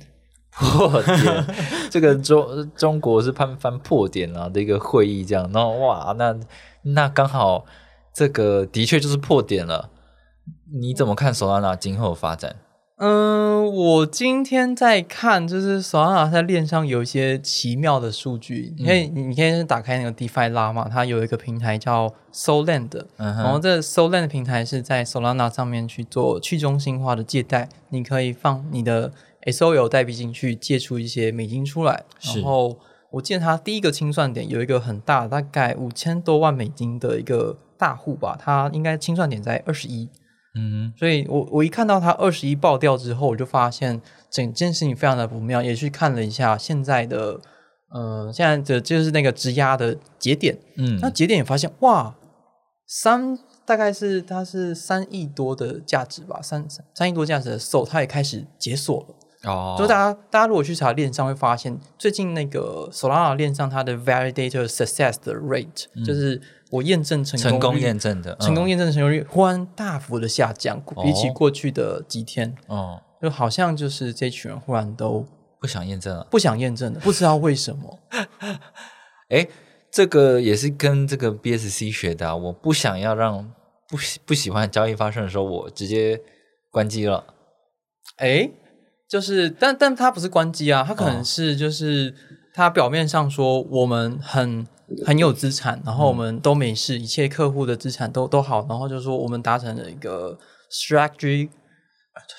[0.50, 1.46] 破点，
[1.92, 6.34] 这个中中国是翻翻破点啊的一个会议，这样，然后哇，那
[6.84, 7.66] 那刚好
[8.14, 9.90] 这个的确就是破点了。
[10.72, 12.56] 你怎么看 Solana 今后的发展？
[12.96, 18.72] 嗯，我今天在看，就是索拉纳在链上有一些奇妙的数据。
[18.78, 29.12] 你可以，你你可以打开那个 DeFi 拉嘛，它有一个平台叫 Solend，、嗯然后这 Solend 平台是在 Solana 上面去做去中心化的借贷，你可以放你的
[29.46, 32.04] SOL 代币进去，借出一些美金出来。
[32.20, 32.78] 然后
[33.10, 40.08] 我记得它第一个清算点有一个很大，大概五千多万美金的一个大户吧，它应该清算点在二十一。
[40.54, 47.40] 嗯所以我我一看到它二十一爆掉之后，我就发现整件事情非常的不妙，也去看了一下现在的
[47.90, 50.98] 呃现在的就是那个质押的节点，嗯。
[51.00, 52.14] 那节点也发现哇，
[52.86, 59.50] 三大概是它是三亿多的价值吧，三三三亿多价值的 SO 它也开始解锁了。
[59.50, 66.40] 哦，就大家大家如果去查链上会发现，最近那个 Solana 链上它的 validator success 的 rate，、就是
[66.72, 75.26] 我验证成功嗯成功验证的，成功嗯验证成功率忽然大幅的下降，比起过去的几天，哦，就好像就是这群人忽然都
[75.60, 76.26] 不想验证了。
[76.30, 77.98] 不想验证了，不知道为什么。
[79.28, 79.46] 哎，
[79.90, 83.52] 这个也是跟这个 BSC 学的、啊，我不想要让
[83.86, 86.18] 不喜不喜欢交易发生的时候，我直接
[86.70, 87.22] 关机了。
[88.16, 88.50] 哎，
[89.06, 92.14] 就是，但但它不是关机啊，它可哦能是就是
[92.54, 94.66] 它表面上说我们很
[95.04, 100.38] 很有资产，然后我们都没事，一切客户的资产都都好，然后就说我们达成了一个
[100.70, 101.48] strategy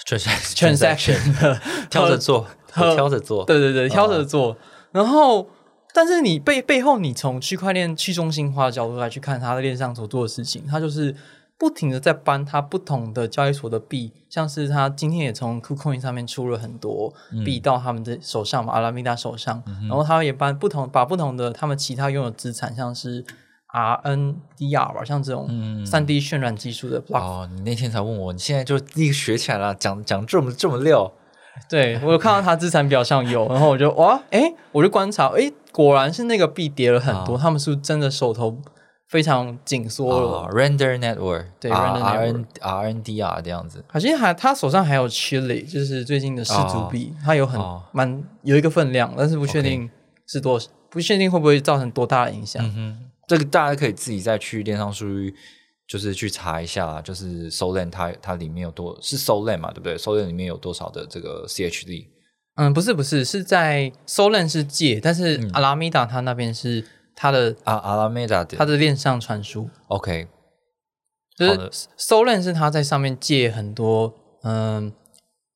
[0.06, 1.18] transaction
[1.90, 4.56] 挑着做， 挑着做，对对对，挑着做。
[4.92, 5.50] 然后，
[5.94, 11.16] 但是你背背后，你从区块链去中心化的角度来去看它的链上所做的事情，它就是
[11.58, 17.14] 不停的在搬它不同的交易所的币，像是它今天也从 KuCoin 上面出了很多
[17.46, 23.24] 币到他们的手上嘛，阿拉米达手上，然后他也搬不同，把不同的他们其他拥有资产，像是
[23.74, 31.12] RNDR 吧，像这种三 D 渲染技术的 block 哦，你那天才问我，你现在就立刻学起来了，讲讲这么这么溜，
[31.70, 38.58] 对我有看到他资产表上有，然后我就哇，哎，我就观察，哎，果然是那个币跌了很多，他们是不是真的手头
[39.14, 47.84] 非常紧缩，render network，对 render R network N R N D R 这样子，好像还他手上还有 Chili，就是最近的失足币，它有很哦。
[47.92, 49.88] 蛮有一个分量，但是不确定
[50.26, 52.68] 是多，不确定会不会造成多大的影响。
[53.28, 55.36] 这个大家可以自己再去链上数据，
[55.88, 62.08] 就是去查一下，就是 Solen 它它里面有多是 Solen 嘛，对不对？Solen 里面有多少的这个 CHD？
[62.56, 65.52] 嗯，不是不是，是在 Solen 是借，但是嗯。
[65.54, 66.84] 阿拉米达它那边是
[67.16, 70.28] 它的啊，Alameda 的它的链上传输，OK，
[71.38, 74.92] 就是 Solan 是它在上面借很多，嗯，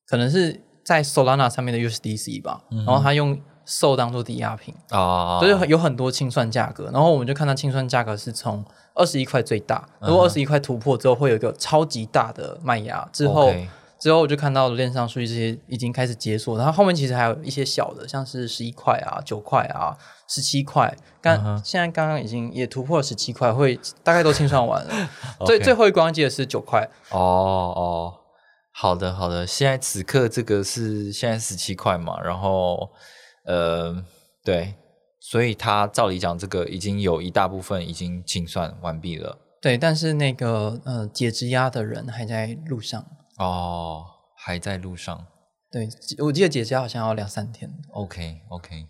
[0.06, 4.74] 可能是在 Solana 上面的 USDC 吧，然后它用 Sol 当做抵押品。
[4.90, 13.52] 啊，就是有很多清算价格，然后我们就看它清算价格是从二十一块最大，如果二十一块突破之后，会有一个超级大的卖压，之后
[14.00, 19.96] 之后我就看到链上数据这些已经开始解锁，然后后面其实还有一些小的，像是十一块啊、九块啊、
[20.28, 25.08] 十七块，刚、现在刚刚已经也突破了十七块，会大概都清算完了，
[25.46, 28.14] 最最后一关记得是九块，哦哦，
[28.72, 32.90] 好的好的，现在此刻这个是现在十七块嘛，然后
[33.44, 34.04] 呃
[34.44, 34.74] 对，
[35.20, 39.38] 所以它照理讲，这个已经有一大部分已经清算完毕了。
[39.60, 43.04] 对，但是那个呃解质押的人还在路上，
[43.38, 44.04] 哦，
[44.36, 45.26] 还在路上。
[45.70, 48.86] 对我记得姐姐好像要两三天，OK OK，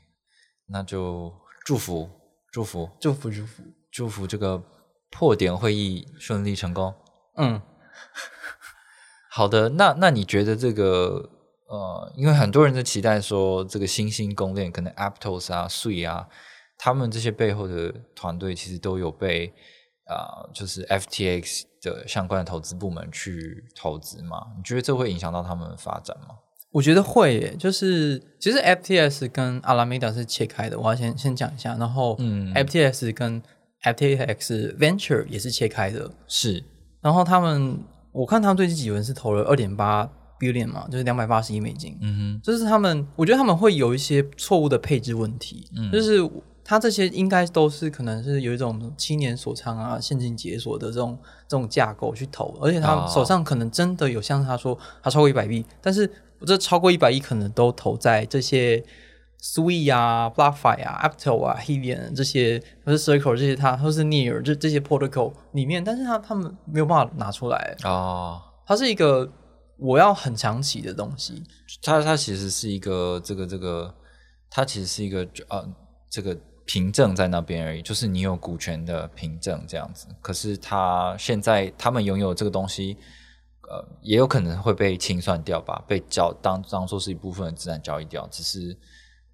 [0.69, 1.33] 那就
[1.65, 2.09] 祝福
[2.51, 4.63] 祝福祝福祝福，祝福这个
[5.11, 6.95] 破点会议顺利成功。
[7.37, 7.61] 嗯。
[9.31, 11.31] 好的，那那你觉得这个
[11.69, 16.29] 呃，因为很多人都期待说这个新兴公链可能 Aptos 啊、税啊，
[16.77, 19.53] 他们这些背后的团队其实都有被
[20.09, 24.47] 啊、呃就是 FTX 的相关的投资部门去投资嘛？
[24.57, 26.35] 你觉得这会影响到他们的发展吗？
[26.71, 32.53] 我觉得会耶，就是其实 FTS 跟 Alameda 是切开的，我要先先讲一下，然后嗯。
[32.55, 33.43] FTS 跟
[33.83, 36.63] FTX Venture 也是切开的，是。
[37.01, 37.79] 然后他们
[38.13, 42.41] 我看他们最近几轮是投了二点八 billion 嘛，就是两百八十亿美金，嗯哼。
[42.43, 45.91] 就是他们，我觉得他们会有一些错误的配置问题，嗯。
[45.91, 46.19] 就是
[46.69, 56.07] 他这些应该都是可能是有一种七年锁仓啊、现金解锁的这种这种架构去投，而且他哦手上可能真的有像他说他超过一百亿，但是
[56.47, 58.85] 这超过一百亿可能都投在这些
[59.41, 69.27] Sui 啊、BlockFi 啊、Apto 啊、Helium 这些，或是 Circle 这些，他或是 Near 这这些 protocol 里面，但是他他们没有办法拿出来，哼，哦，它是一个
[69.79, 71.43] 我要很长期的东西，
[71.83, 73.95] 它它其实是一个这个这个，
[74.51, 75.67] 它其实是一个呃
[76.11, 76.37] 这个
[76.69, 80.07] 凭证在那边而已，就是你有股权的凭证这样子。
[80.21, 82.95] 可是他现在他们拥有这个东西，
[83.71, 88.77] 呃，也有可能会被清算掉吧，被交当当做是一部分的资产交易掉，只是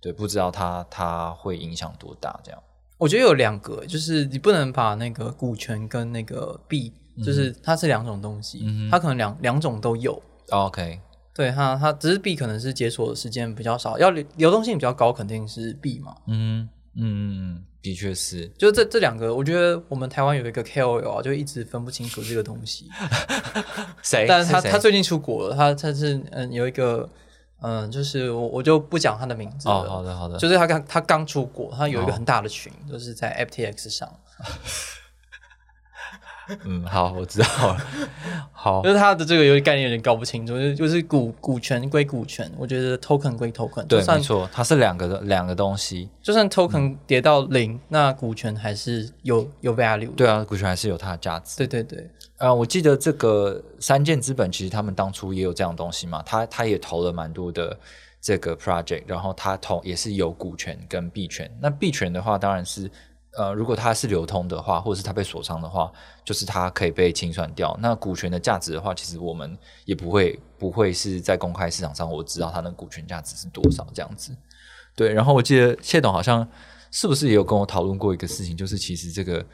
[0.00, 2.62] 对不知道它它会影响多大这样。
[2.98, 6.92] 我觉得有两个，就是你不能把那个股权跟那个币，
[7.24, 10.22] 就是它是两种东西，嗯它可能两两种都有。
[10.50, 11.00] OK，
[11.34, 16.14] 对它，它只是币可能是解锁的时间比较少，要流流动性比较高，肯定是币嘛。
[16.28, 18.46] 嗯嗯的确是。
[18.56, 22.88] 就这这两个，我觉得我们台湾有一个 KOL 啊，就一直分不清楚这个东西。
[24.02, 24.26] 谁？
[24.28, 27.08] 但是他谁他最近出国了，他他是嗯有一个
[27.60, 29.74] 嗯，就是我我就不讲他的名字了。
[29.74, 34.08] 哦，好的好的，就是他刚他刚出国，他有一个哦很大的群，就是在 FTX 上，
[36.64, 37.78] 嗯，好，我知道了。
[38.52, 46.08] 好就，是他的这个有点概念有点搞不清楚，就是就是股股权归股权，我觉得 token 归 token，对，算没错，它是两个的两个东西。
[46.22, 50.14] 就算 token 跌到零，那股权还是有有 value。
[50.14, 51.56] 对啊，股权还是有它的价值。
[51.58, 57.76] 对对对，呃，我记得这个三箭资本其实他们当初也有这样东西嘛，他他也投了蛮多的
[58.20, 61.50] 这个 project，然后他投也是有股权跟币权。
[61.60, 62.90] 那币权的话，当然是
[63.36, 65.90] 呃，如果它是流通的话，或者是它被锁仓的话，
[66.24, 67.76] 就是它可以被清算掉。
[67.80, 74.36] 那股权的价值的话，其实我们也不会不会是在公开市场上我知道它的股权价值是多少这样子。
[74.94, 76.48] 对，然后我记得谢董好像
[76.92, 79.44] 是不是也有跟我讨论过一个事情，就是其实这个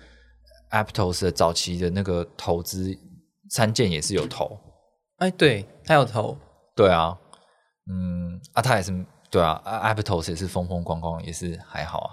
[0.70, 2.94] Aptos 的早期的那个投资
[3.48, 4.58] 三件也是有投，
[5.16, 6.36] 哎，对他有投，
[6.76, 7.16] 对啊，
[7.90, 8.92] 嗯啊，他也是
[9.30, 12.10] 对啊啊，Aptos 也是风风光光，也是还好啊。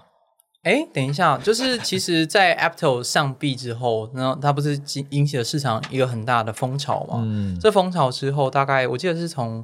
[0.67, 7.21] 哎，等一下，就是其实，在 Aptos 上币之后，然后它不是引引起了市场一个很大的风潮嘛？
[7.23, 9.63] 嗯，这风潮之后，大概我记得是从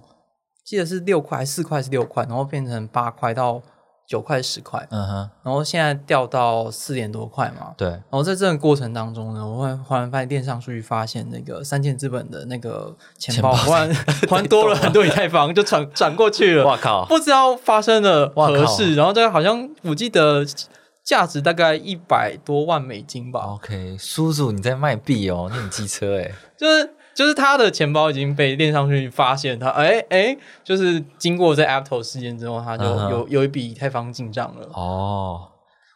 [0.63, 3.61] 记得是六块、四块是六块，然后变成八块到
[4.07, 7.73] 九块、十块，嗯哼，然后现在掉到四点多块嘛。
[7.75, 13.93] 对，然后在这个过程当中呢，我会忽然发现电商数据发现那个三箭资本的那个钱包忽然
[14.29, 16.65] 忽然多了很多以太坊，就转转过去了。
[16.65, 20.45] 哇靠，不知道发生了哇何事，然后这个好像我记得
[21.03, 34.67] 价值大概一百多万美金吧，OK，叔叔你在卖币哦，你很机车哎， 就是就是他的钱包已经被链上去发现他，哎哎，就是经过在 Apple 事件之后，他就有有一笔以太坊进账了。
[34.73, 35.51] 哦，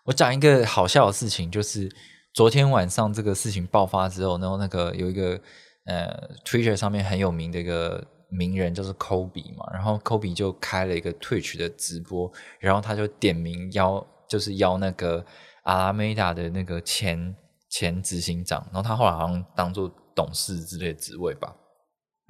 [0.06, 1.90] 我讲一个好笑的事情，就是
[2.34, 5.40] 昨天晚上这个事情爆发之后，然后那个有一个
[5.86, 12.30] 呃 Twitter 上面很有名的一个名人，就是 Kobe 嘛，然后 Kobe 就开了一个 Twitch 的直播，
[12.60, 15.26] 然后他就点名邀，就是邀那个
[15.64, 17.36] 阿拉梅达的那个前
[17.70, 21.56] 前执行长，然后他后来好像当做董事之类职位吧，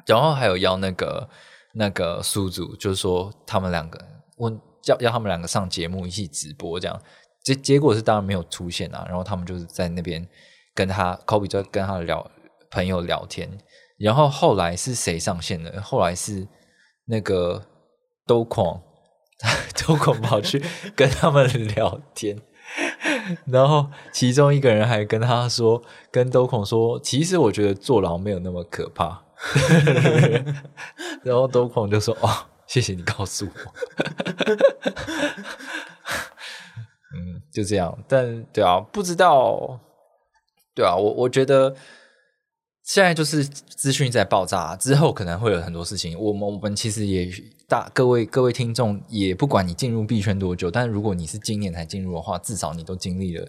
[0.05, 1.29] 然后还有邀那个
[1.73, 4.03] 那个苏祖，就是说他们两个
[4.37, 7.01] 问叫要他们两个上节目一起直播这样，
[7.43, 10.27] 结结果是当然没有出现啊，然后他们就是在那边
[10.73, 12.29] 跟他 Kobe 就跟他聊
[12.71, 13.49] 朋友聊天，
[13.97, 15.81] 然后后来是谁上线的？
[15.81, 16.47] 后来是
[17.05, 17.63] 那个
[18.25, 18.81] 都狂，
[19.87, 20.63] 兜狂跑去
[20.95, 22.41] 跟他们聊天。
[23.45, 25.81] 然后其中一个人还跟他说，
[26.11, 29.23] 跟兜孔说，其实我觉得坐牢没有那么可怕。
[31.23, 32.29] 然后兜孔就说：“哦，
[32.65, 33.51] 谢谢你告诉我。”
[37.15, 37.97] 嗯，就这样。
[38.07, 39.79] 但对啊，不知道，
[40.75, 41.73] 对啊，我我觉得
[42.83, 46.19] 现在就是资讯在爆炸，之后可能会有很多事情。
[46.19, 47.29] 我们我们其实也
[47.67, 53.45] 大各位各位听众，也不管你进入币圈多久，但如果你是今年才进入的话，至少你都经历了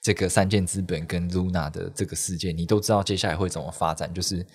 [0.00, 4.12] 这个三箭资本跟 Luna 的这个事件，你都知道接下来会怎么发展。
[4.14, 4.46] 就是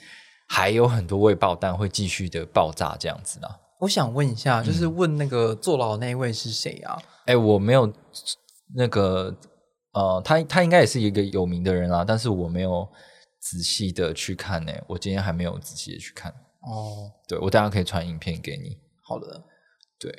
[0.47, 3.59] 还有很多未爆弹会继续的爆炸这样子啦。
[3.81, 6.97] 我想问一下，嗯就是问那个坐牢那一位是谁啊？
[7.27, 7.93] 哎，我没有
[8.73, 9.35] 那个
[9.91, 12.87] 呃，他他应该也是一个有名的人啦，但是我没有
[13.39, 16.31] 仔细的去看呢、我今天还没有仔细的去看。
[16.31, 18.75] 哦，对我等一下可以传影片给你。
[19.13, 19.43] 好的，
[19.99, 20.11] 对，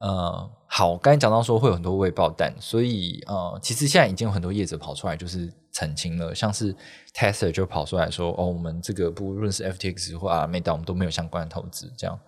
[0.00, 6.74] 呃，好，刚才讲到说会有很多未爆弹，所以呃，其实现在已经有很多业者跑出来就是澄清了，像是
[7.14, 12.18] Tesla 就跑出来说，哦，我们这个不论是 FTX 或 a l m a 我们都没有相关的投资，这样。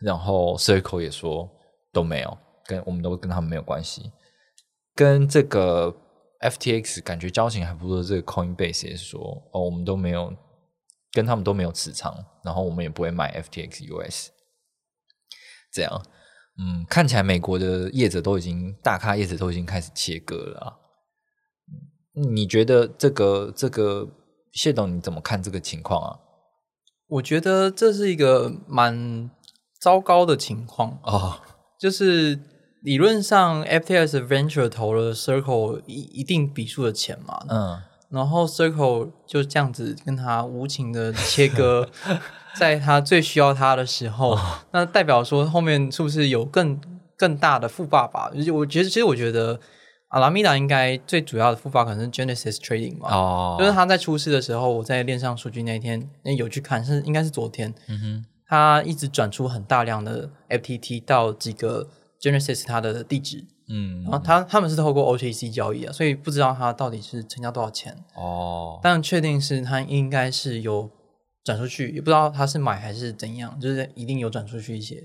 [0.00, 1.48] 然后 Circle 也说
[1.92, 4.10] 都没有，跟我们都跟他们没有关系。
[4.96, 5.94] 跟这个
[6.40, 9.20] FTX 感觉交情还不错，这个 Coinbase 也是说，
[9.52, 10.34] 哦，我们都没有
[11.12, 14.35] 跟他们都没有持仓，然后我们也不会买 FTX US。
[15.76, 16.02] 这样，
[16.58, 20.66] 嗯，看起来美国的业者都已经大咖业者都已经开始切割了、啊。
[22.18, 24.08] 嗯你觉得这个这个
[24.52, 26.16] 谢董你怎么看这个情况啊？
[27.08, 29.30] 我觉得这是一个蛮
[29.78, 31.38] 糟糕的情况，哦，
[31.78, 32.40] 就是
[32.80, 41.86] 理论上 FTS Venture 投了 Circle 一一定笔数的钱嘛，嗯，然后 Circle 就这样子跟他无情的切割，
[42.58, 44.38] 在他最需要他的时候，
[44.72, 46.80] 那代表说后面是不是有更
[47.16, 48.30] 更大的富爸爸？
[48.30, 49.58] 就我觉得，其实我觉得
[50.08, 61.88] 阿拉米达应该最主要的富爸可能是 Genesis Trading 嘛，哦，就是他在出事的时候，我在链上数据那一天那有去看，是应该是昨天，嗯哼，他一直转出很大量的 FTT 到几个
[62.20, 64.02] Genesis 它的地址，嗯。
[64.04, 67.96] 然，后他他们是透过 OTC 交易啊，所以不知道他到底是成交多少钱。
[68.14, 70.88] 哦，但确定是他应该是有
[71.46, 75.02] 转出去，也不知道他是买还是怎样，就是一定有转出去一些。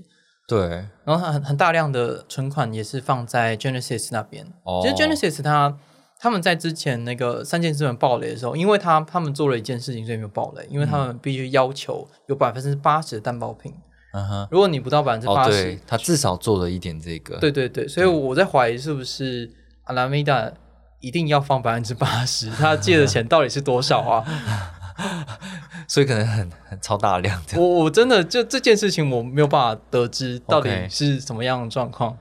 [0.48, 0.68] 对，
[1.04, 4.44] 然后他很很大量的存款也是放在 Genesis 那边。
[4.64, 5.78] 哦其实 Genesis 他
[6.18, 13.72] 他们在之前那个三件资本暴雷的时候，因为他他们做了一件事情，所以没有暴雷，因为他们必须要求有百分之八十的担保品，
[14.12, 19.48] 嗯哼，如果你不到百分之哦，八十，，他至少做了一点这个，对对对，所以我在怀疑是不是
[19.84, 20.52] 阿拉米达
[21.00, 24.24] 一定要放百分之八十，他借的钱到底是多少啊？
[25.92, 27.62] 所以可能很很超大量这样。
[27.62, 32.16] 我我真的就这件事情我没有办法得知到底是什么样的状况。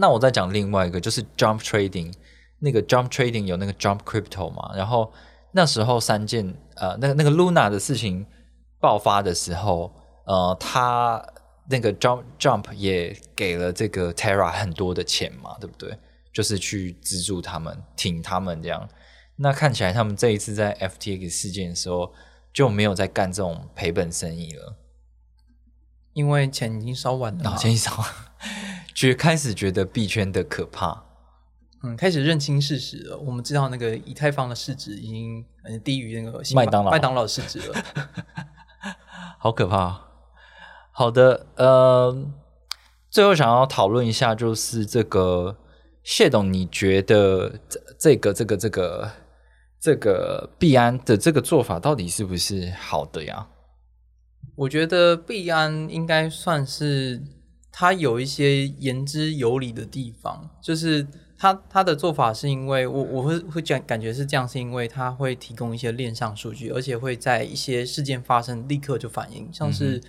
[0.00, 2.12] 那我再讲另外一个，就是 Jump Trading，
[2.58, 5.12] 那个 Jump Trading 有那个 Jump Crypto 嘛，然后
[5.52, 8.26] 那时候三件呃，那个那个 Luna 的事情
[8.80, 9.94] 爆发的时候，
[10.26, 11.24] 呃，他
[11.70, 15.96] 那个 Jump Jump 也给了这个 Terra 很多的钱嘛，对不对？
[16.32, 18.88] 就是去资助他们、挺他们这样。
[19.36, 22.12] 那看起来他们这一次在 FTX 事件的时候
[22.54, 24.76] 就没有在干这种赔本生意了。
[26.14, 27.92] 因为钱已经烧完了钱一烧，
[28.94, 31.04] 觉开始觉得币圈的可怕。
[31.82, 33.18] 嗯，开始认清事实了。
[33.18, 37.84] 我们知道那个以太坊的市值已经呃低于那个星麦当劳麦当劳的市值了。
[39.38, 40.00] 好可怕。
[40.92, 42.16] 好的，呃，
[43.10, 45.58] 最后想要讨论一下，就是这个
[46.04, 49.10] 谢董，你觉得这这个这个这个
[49.84, 53.48] 这个币安的这个做法到底是不是好的呀？
[54.56, 57.22] 我觉得币安应该算是
[57.70, 61.06] 它有一些言之有理的地方，就是
[61.36, 70.02] 它它的做法是因为我我会会讲感觉是这样，是因为它会提供一些链上数据，而且会在一些事件发生立刻就反应，像是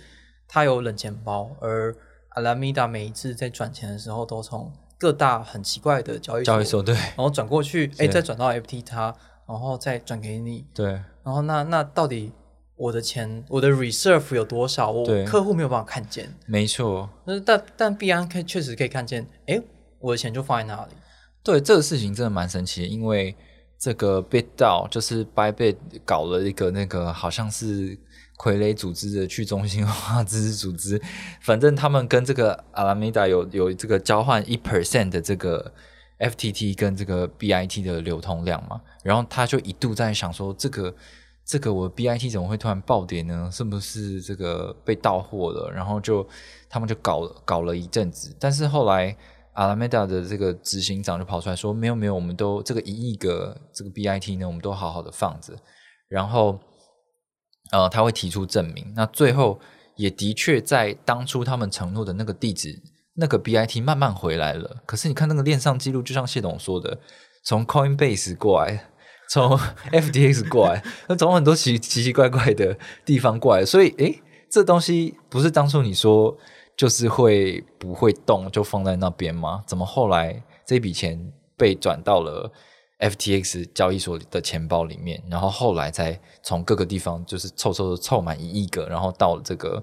[0.48, 1.94] 它有冷钱包，而
[2.34, 6.94] Alameda 每一次在转钱的时候都从各大很奇怪的交易交易所对。
[6.94, 9.14] 然后转过去，哎，再转到 FT 它，
[9.48, 10.86] 然后再转给你，对
[11.22, 12.32] 然后那那到底
[12.76, 14.90] 我的钱我的 reserve 有多少？
[14.90, 16.32] 我对客户没有办法看见。
[16.46, 19.60] 没错，但是但但币安可以确实可以看见，哎，
[20.00, 20.92] 我的钱就放在那里。
[21.42, 23.36] 对这个事情真的蛮神奇的，因为
[23.78, 27.96] 这个 BitDAO 就是 Bybit 搞了一个那个好像是
[28.36, 31.00] 傀儡组织的去中心化 知识组织，
[31.40, 35.72] 反正他们跟这个 Alameda 有有这个交换一 percent 的这个
[36.18, 40.94] FTT 跟这个 BIT 的流通量嘛，然后他就一度在想说，这个
[41.44, 43.50] 这个我 BIT 怎么会突然暴跌呢？
[43.52, 45.70] 是不是这个被盗货了？
[45.70, 46.26] 然后就
[46.68, 49.16] 他们就搞搞了一阵子，但是后来。
[49.56, 55.54] 阿拉梅达的这个执行长就跑出来说：“没有没有，我们都这个一亿个这个 BIT 呢，我们都好好的放着。
[56.08, 56.60] 然后，
[57.72, 58.92] 呃，他会提出证明。
[58.94, 59.58] 那最后
[59.94, 62.78] 也的确在当初他们承诺的那个地址，
[63.16, 64.82] 那个 BIT 慢慢回来了。
[64.86, 66.98] 可是你看那个链上记录，就像谢董说的，
[67.42, 68.88] 从 Coinbase 过来，
[69.28, 69.58] 从
[69.92, 73.64] FTX 过来， 那从很多奇奇奇怪怪的地方过来。
[73.64, 76.36] 所以，诶，这东西不是当初你说。”
[76.76, 79.62] 就是会不会动就放在那边吗？
[79.66, 82.52] 怎么后来这笔钱被转到了
[82.98, 89.82] FTX 交易所的钱包里面，然后后来再从各个地方就是凑凑凑满一亿个，然后到了这个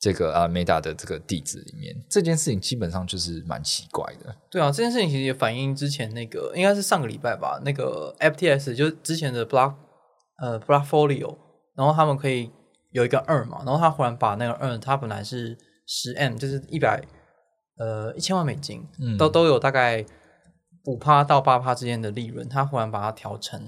[0.00, 4.34] 这个啊 Meta 的这个地址里面，这件事情基本上就是蛮奇怪的。
[4.50, 9.74] 对啊，这件事情其实也反映之前那个应该是上个礼拜吧，那个 FTS 就是之前的 Block
[10.42, 11.36] 呃 Blockfolio，
[11.76, 12.50] 然后他们可以
[12.92, 15.56] 有一个 earn 嘛，然后他忽然把那个 earn，它本来是。
[15.90, 17.02] 十 M 就是一百
[17.78, 18.86] 呃一千万美金，
[19.16, 20.04] 都都有大概
[20.84, 23.58] 五趴到八趴之间的利润，他忽然把它调成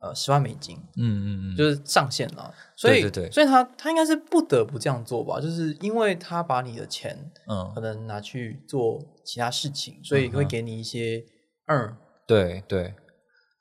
[0.00, 2.52] 呃十万美金，嗯嗯嗯，就是上限了。
[2.76, 11.24] 所以对对，所以他他应该是不得不这样做吧，就是因为他把你的钱嗯可能拿去做其他事情，所以会给你一些
[11.66, 11.96] 二。
[12.26, 12.94] 对对。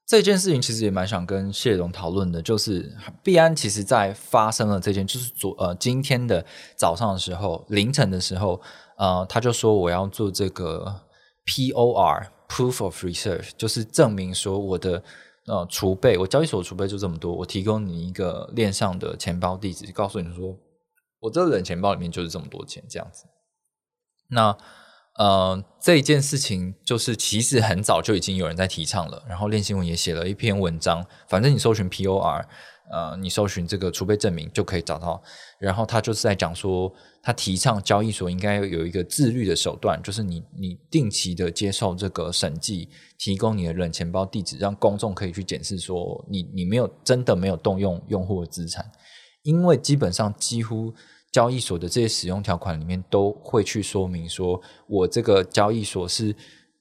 [0.08, 6.44] 这件事情其实也蛮想跟谢荣讨论的，就是币安其实在发生了这件，就是昨呃今天的
[6.76, 8.60] 早上的时候，凌晨的时候，
[8.98, 11.02] 呃，他就说我要做这个
[11.46, 15.04] POR Proof of Research，就是证明说我的
[15.50, 20.56] 呃储备，我交易所储备就这么多，我提供你一个链上的钱包地址，告诉你说
[21.20, 23.26] 我这个冷钱包里面就是这么多钱这样子。
[24.30, 24.56] 那
[25.18, 31.06] 呃，这一件事情就是其实很早就已经有人在提倡了，然后练新闻也写了一篇文章。
[31.28, 32.46] 反正你搜寻 POR，
[32.92, 35.22] 呃，你搜寻这个储备证明就可以找到。
[35.60, 48.90] 然后他就是在讲说，他提倡交易所应该有一个自律的手段，就是你你定期的接受这个审计，提供你的冷钱包地址，让公众可以去检视说你你没有真的没有动用用户的资产，
[49.44, 50.94] 因为基本上几乎。
[51.32, 56.36] 交易所的这些使用条款里面都会去说明说，我这个交易所是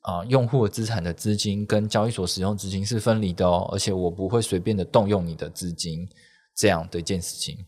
[0.08, 6.08] 啊，用户资产的资金跟交易所使用资金是分离的哦，而且我不会随便的动用你的资金
[6.56, 7.66] 这样的一件事情。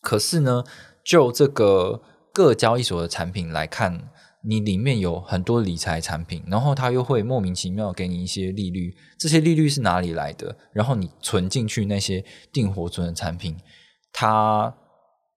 [0.00, 0.64] 可是呢，
[1.04, 2.00] 就这个
[2.32, 4.08] 各交易所的产品来看，
[4.42, 10.56] 你里面有很多理财产品，然后它又会莫名其妙给你一些利率，这些利率是哪里来的？
[10.72, 13.58] 然后你存进去那些定活存的产品，
[14.10, 14.74] 它。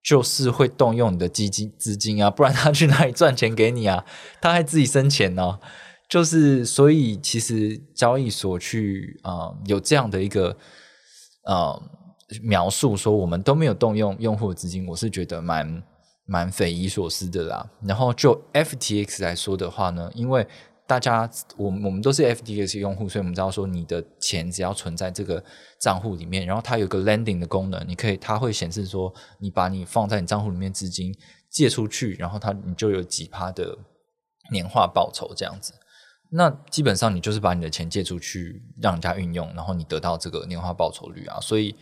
[0.06, 4.04] 就是会动用你的基金资金啊，不然他去哪里赚钱给你啊？
[4.38, 5.58] 他还自己生钱呢。
[6.14, 10.56] 就是所以，其实交易所去啊有这样的一个
[11.44, 11.82] 呃
[12.40, 15.82] 描述，说我们都没有动用用户的资金，我是觉得蛮
[16.24, 17.68] 蛮匪夷所思的啦。
[17.82, 20.46] 然后就 FTX 来说的话呢，因为
[20.86, 25.42] 大家，我我们都是 FTX 用户，所以我们知道说，你的钱只要存在这个
[25.80, 31.12] 账户里面，然后它有个 lending 的功能，你可以，它会显示说，你把你放在你账户里面资金
[31.50, 33.76] 借出去，然后它你就有几趴的
[34.52, 35.72] 年化报酬这样子。
[36.36, 41.76] 那基本上你就是把你的钱借出去，让人家运用，然后你得到这个年化报酬率啊，所以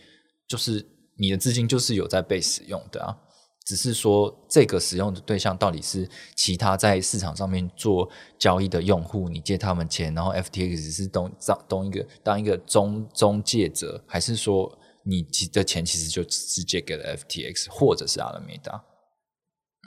[0.47, 0.85] 就是
[1.17, 3.17] 你的资金就是有在被使用的啊。
[3.65, 18.83] 只是说这个使用的对象到底是其他在市场上面做交易的用户，你借他们钱，然后 FTX 是当当东一个当一个中中介者，还是说你的钱其实就直接给了 FTX 或者是阿拉梅达？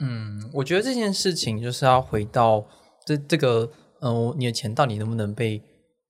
[0.01, 2.67] 嗯，我觉得这件事情就是要回到
[3.05, 5.61] 这这个，呃，你的钱到底能不能被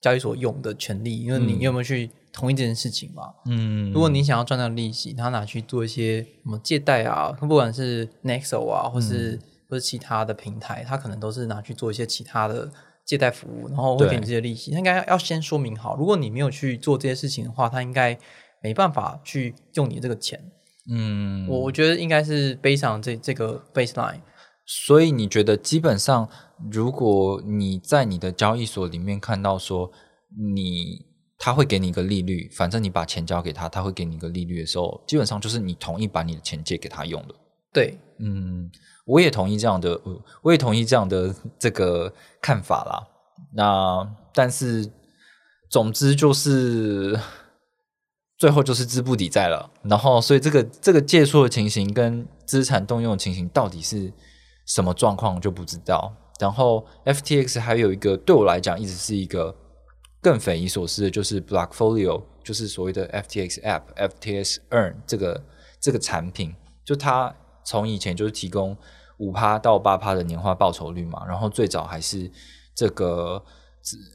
[0.01, 1.23] 交易所用的权利？
[1.23, 3.33] 因为你有没有去同意这件事情嘛？
[3.45, 12.69] 嗯，如果你想要赚到利息，他拿去做一些什么借贷啊，不管是 Nexo 啊，或是或是其他的平台，他可能都是拿去做一些其他的
[13.05, 14.71] 借贷服务，然后会给你这些利息。
[14.71, 18.17] 他应该要先说明好，如果你没有去做这些事情的话，他应该
[18.61, 20.39] 没办法去用你这个钱。
[20.89, 24.19] 嗯，我我觉得应该是背上这这个 baseline，
[24.67, 26.29] 所以你觉得基本上，
[26.69, 29.89] 如果你在你的交易所里面看到说
[30.37, 31.05] 你
[31.39, 37.35] 他会给你一个利率，反正你把钱交给他，他会给你一个利率的时候，基本上就是你同意把你的钱借给他用的。
[37.71, 38.69] 对，嗯，
[39.05, 39.99] 我也同意这样的，
[40.41, 43.07] 我也同意这样的这个看法啦。
[43.55, 44.91] 那但是，
[45.69, 47.17] 总之就是。
[48.39, 54.13] 最后就是资不抵债了，然后所以这个这个借出的情形跟资产动用的情形到底是
[54.67, 56.15] 什么状况就不知道。
[56.39, 59.55] 然后 FTX 还有一个对我来讲一直是一个
[60.21, 65.43] 更匪夷所思的，就是 Blockfolio，就是所谓的 FTX App、FTX Earn 这个
[65.79, 66.53] 这个产品，
[66.85, 68.77] 就它从以前就是提供
[69.17, 72.31] 五趴到八趴的年化报酬率嘛，然后最早还是
[72.75, 73.43] 这个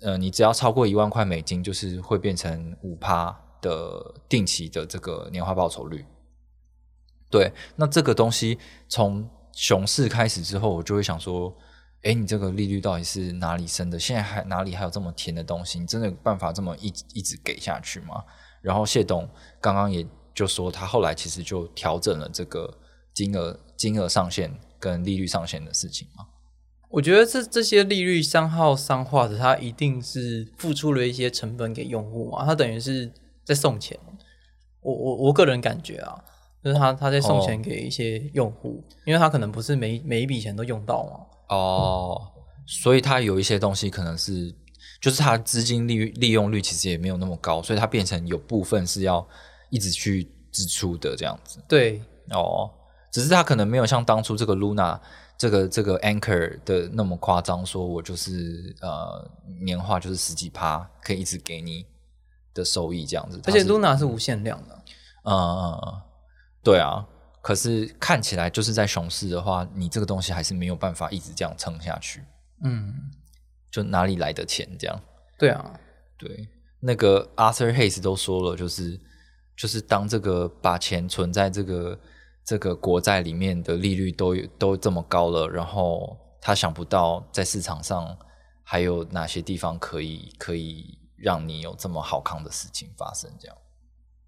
[0.03, 3.37] 呃，你只要超过一万块美金，就是会变成五趴。
[3.63, 6.05] 的定期的这个年化报酬率，
[7.31, 11.55] 对，那这个东西从熊市开始之后，我就会想说，
[12.03, 13.99] 哎，你这个利率到底是哪里升的？
[13.99, 15.79] 现在还哪里还有这么甜的东西？
[15.79, 18.25] 你真的有办法这么一一直给下去吗？
[18.61, 19.29] 然后谢董
[19.61, 22.79] 刚刚也就说，他后来其实就调整了这个
[23.15, 26.27] 金额金额上限跟利率上限的事情嘛。
[26.89, 33.13] 我觉得这这些利率商号商化的，它一定是付出了一些成本给用户嘛，它等于是。
[33.45, 33.99] 在送钱，
[34.83, 36.15] 我我我个人感觉啊，
[36.63, 41.57] 就是他他在送钱给一些用户，因为他可能不是每每一笔钱都用到嘛。
[41.57, 42.21] 哦，
[42.67, 44.55] 所以他有一些东西可能是，
[45.01, 49.27] 就是他资金利利用率其实也没有那么高，所以他变成有部分是要
[49.71, 51.63] 一直去支出的这样子。
[51.69, 52.01] 对，
[52.31, 52.71] 哦，
[53.11, 54.99] 只是他可能没有像当初这个 Luna
[55.37, 61.87] 这个这个 Anchor 的那么夸张，说我就是呃年化就是十几趴可以一直给你。
[62.55, 64.79] 的收益这样子，而且 Luna 是无限量的。
[65.23, 66.03] 嗯嗯嗯，
[66.63, 67.07] 对啊。
[67.41, 72.23] 可是看起来就是在熊市的话，你这个东西还是没有办法一直这样撑下去。
[72.63, 72.95] 嗯，
[73.71, 75.01] 就哪里来的钱这样？
[75.39, 75.81] 对啊，
[76.17, 76.49] 对。
[76.81, 79.01] 那个 Arthur Hayes 都说了，就是
[79.57, 81.99] 就是当这个把钱存在这个
[82.45, 88.17] 这个国债里面的利率都都这么高了，然后他想不到在市场上
[88.63, 90.99] 还有哪些地方可以可以。
[91.23, 93.57] 让你有这么好康的事情发生，这样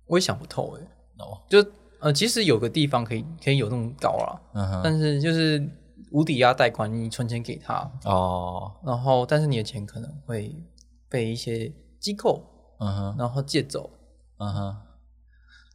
[0.06, 0.82] 我也想不透哎。
[1.18, 1.60] 哦，就
[2.04, 5.66] 呃，其实有个地方可以可以有那么高了，嗯哼，但是就是
[6.10, 10.54] 无抵押贷款，你存钱给他哦，然后但是你的钱可能会
[11.08, 12.42] 被一些机构，
[12.78, 13.88] 嗯哼，然后借走，
[14.36, 14.76] 嗯哼。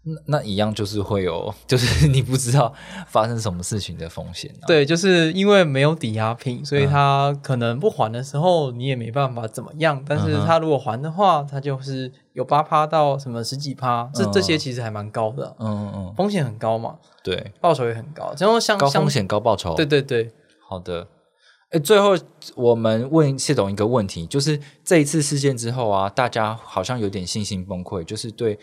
[0.04, 2.74] 那那一样就是会有，就是 你不知道
[3.08, 4.50] 发生什么事情的风险。
[4.66, 10.02] 对，就是因为没有抵押品，所以他可能不还的时候，你也没办法怎么样。
[10.08, 15.54] 但是他如果还的话，他就是有八趴到什么十几趴，这这些其实还蛮高的。
[15.60, 16.95] 嗯嗯嗯，风险很高嘛。
[17.22, 18.34] 对，报酬也很高。
[18.39, 19.76] 然后像高风险高报酬。
[19.76, 20.32] 对对对，
[20.68, 21.06] 好的。
[21.72, 22.18] 哎，最后
[22.56, 28.58] 我们问谢总一个问题，就是这一次事件之后啊，大家好像有点信心崩溃，就是对。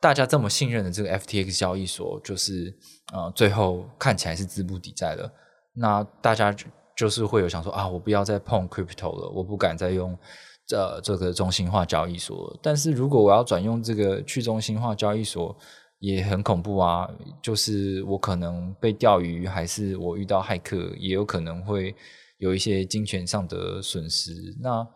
[0.00, 2.74] 大家这么信任的这个 FTX 交易所，就是
[3.12, 5.30] 呃，最后看起来是资不抵债的。
[5.74, 6.54] 那大家
[6.96, 10.18] 就是会有想说啊，我不要再碰 crypto 了，我不敢再用
[10.66, 12.58] 这这个中心化交易所。
[12.62, 15.54] 但是如果我要转用这个去中心化交易所，
[15.98, 17.06] 也很恐怖啊！
[17.42, 21.94] 就是我可能被钓鱼，还是我遇到骇客，也有可能会
[22.38, 24.32] 有一些金钱上的损失。
[24.62, 24.86] 那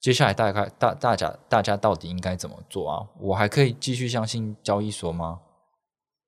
[0.00, 3.06] 接下来大概大大家大家到底应该怎么做啊？
[3.20, 5.40] 我还可以继续相信交易所吗？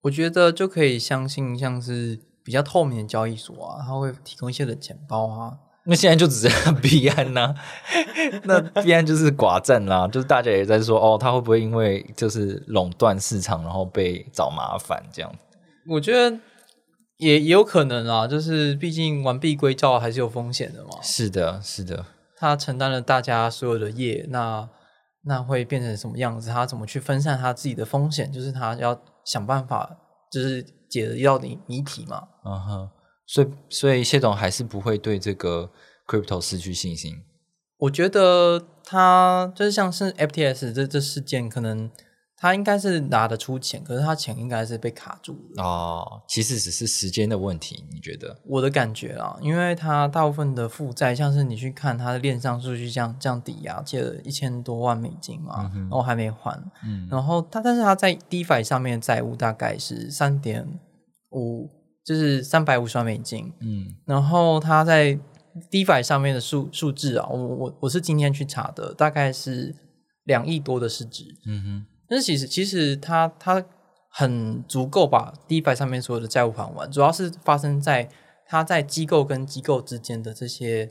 [0.02, 5.58] 我觉得就可以相信像是比较透明的交易所啊，它会提供一些的钱包啊。
[5.84, 7.54] 那现在就只剩币安呐，
[8.44, 15.32] 那币安就是寡占啦，就是大家也在说哦，它会不会因为就是垄断市场，然后被找麻烦这样？
[15.88, 16.38] 我觉得
[17.16, 20.90] 也也有可能啊，就是毕竟完璧归赵还是有风险的嘛。
[21.02, 22.04] 是的，是的。
[22.40, 24.66] 他承担了大家所有的业，那
[25.24, 26.48] 那会变成什么样子？
[26.48, 28.32] 他怎么去分散他自己的风险？
[28.32, 29.94] 就是他要想办法
[30.32, 32.26] 就是解了一道谜谜题嘛。
[32.46, 32.90] 嗯哼，
[33.26, 35.70] 所以所以谢总还是不会对这个
[36.06, 37.22] crypto 失去信心。
[37.80, 41.90] 我觉得他就是像是 FTS 这这事件，可能
[42.40, 45.62] 他应该是拿得出钱，可是他钱应该是被卡住了。
[45.62, 48.34] 哦，其实只是时间的问题，你觉得？
[48.46, 60.66] 我的感觉啊，因为他大部分的负债，像是你去看他的链上数据，这样这样抵押借了一千多万美金嘛，然后还没还，嗯然后他但是他在 DeFi 上面的债务大概是三点
[61.32, 61.68] 五，
[62.02, 65.18] 就是三百五十万美金，嗯然后他在
[65.70, 69.76] DeFi 上面的数数字啊，我我我是今天去查的，大概是
[70.24, 71.24] 两亿多的市值。
[71.46, 73.64] 嗯哼，但是其实其实他他
[74.10, 78.10] 很足够把 DeFi 上面所有的债务还完，主要是发生在
[78.48, 80.90] 他在机构跟机构之间的这些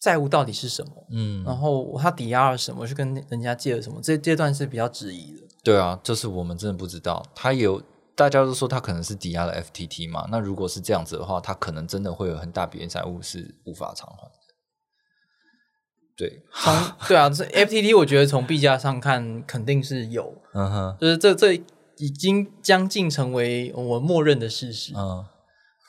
[0.00, 5.42] 债务到底是什么，嗯，然后他抵押了什么，去跟人家借了什么，这阶段是比较质疑的。
[5.64, 7.82] 对啊，就是我们真的不知道，他有
[8.14, 14.41] 大家都说他可能是抵押了 FTT 嘛，那如果是这样子的话，他可能真的会有很大笔的债务是无法偿还的。
[16.16, 16.74] 对，从
[17.08, 21.54] 对啊，这 FTT 我觉得从币价上看肯定是有，嗯哼，就是这这
[21.96, 24.92] 已经将近成为我默认的事实。
[24.96, 25.24] 嗯，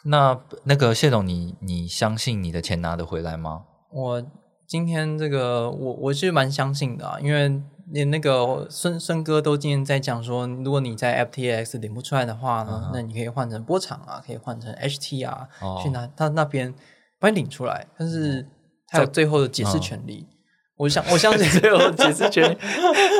[0.06, 3.64] 那那个谢总，你你相信你的钱拿得回来吗？
[3.92, 4.24] 我
[4.68, 7.62] 今天这个我我是蛮相信的啊，因为
[7.92, 16.74] 连那个孙孙哥都今天在讲说，如果你在 FTX 领不出来的话呢，那你可以换成波场啊，可以换成 HT 啊，哦去拿他那边
[17.20, 18.48] 帮你领出来，但是
[18.94, 20.28] 他有最后的解释权利。
[20.76, 22.58] 我想我相信 最后的解释权利，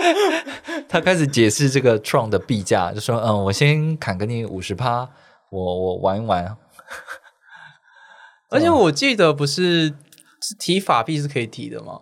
[0.90, 5.10] 他开始解释这个 Tron 的币价，就说嗯，我先砍给你五十趴，
[5.52, 6.58] 我我玩一玩。
[8.50, 9.90] 而且我记得不是
[10.42, 12.02] 是提法币是可以提的吗？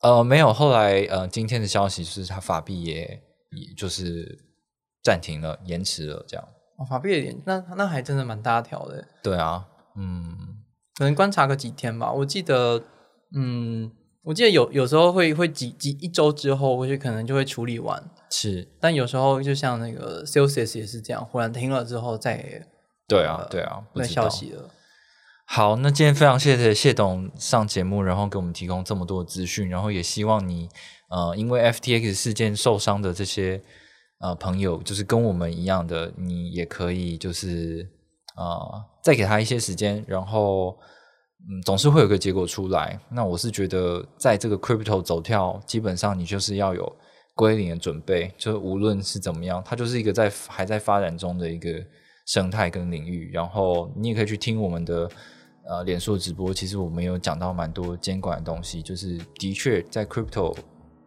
[0.00, 4.38] 呃，没有，后来呃，今天的消息是他法币也也就是
[5.02, 6.48] 暂停了，延迟了，这样。
[6.78, 9.06] 哦，法币也延那那还真的蛮大条的。
[9.22, 9.66] 对啊，
[9.96, 10.36] 嗯，
[10.94, 12.10] 可能观察个几天吧。
[12.12, 12.82] 我记得，
[13.34, 13.90] 嗯，
[14.22, 18.02] 我记得有有时候会会几几一周之后，或许可能就会处理完。
[18.30, 22.66] 是，但有时候就像那个 Celsius 也是这样，忽然停了之后再也
[23.08, 24.70] 对啊，对啊，不没消息了。
[25.46, 30.68] 好，那今天非常谢谢谢董上节目，然后给我们提供这么多的资讯，然后也希望你
[31.08, 33.60] 呃，因为 FTX 事件受伤的这些
[34.20, 37.84] 呃朋友，就是跟我们一样的，你也可以就是
[38.36, 40.78] 呃再给他一些时间，然后
[41.48, 42.98] 嗯总是会有个结果出来。
[43.10, 46.96] 那我是觉得在这个 crypto 走跳，基本上你就是要有
[47.34, 51.70] 归零的准备，就无论是怎么样，它就是一个在还在发展中的一个
[52.26, 55.08] 生态跟领域，然后你也可以去听我们的。
[55.68, 60.52] 呃，脸书直播其实我们有讲到蛮多监管的东西，就是的确在 crypto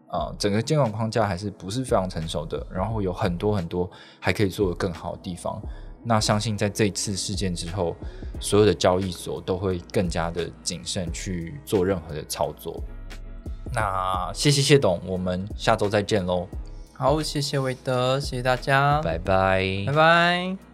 [0.08, 3.90] 啊、整个监管框架还是不是非常成熟的，然后有很多很多
[4.22, 5.62] 还可以做得更好的地方。
[6.04, 7.96] 那相信在这一次事件之后，
[8.40, 12.84] 所有的交易所都会更加的谨慎去做任何的操作。
[13.74, 16.48] 那谢谢谢董，我们下周再见喽，
[16.94, 19.84] 好，谢谢韦德，谢谢大家，拜拜。
[19.88, 20.73] 拜拜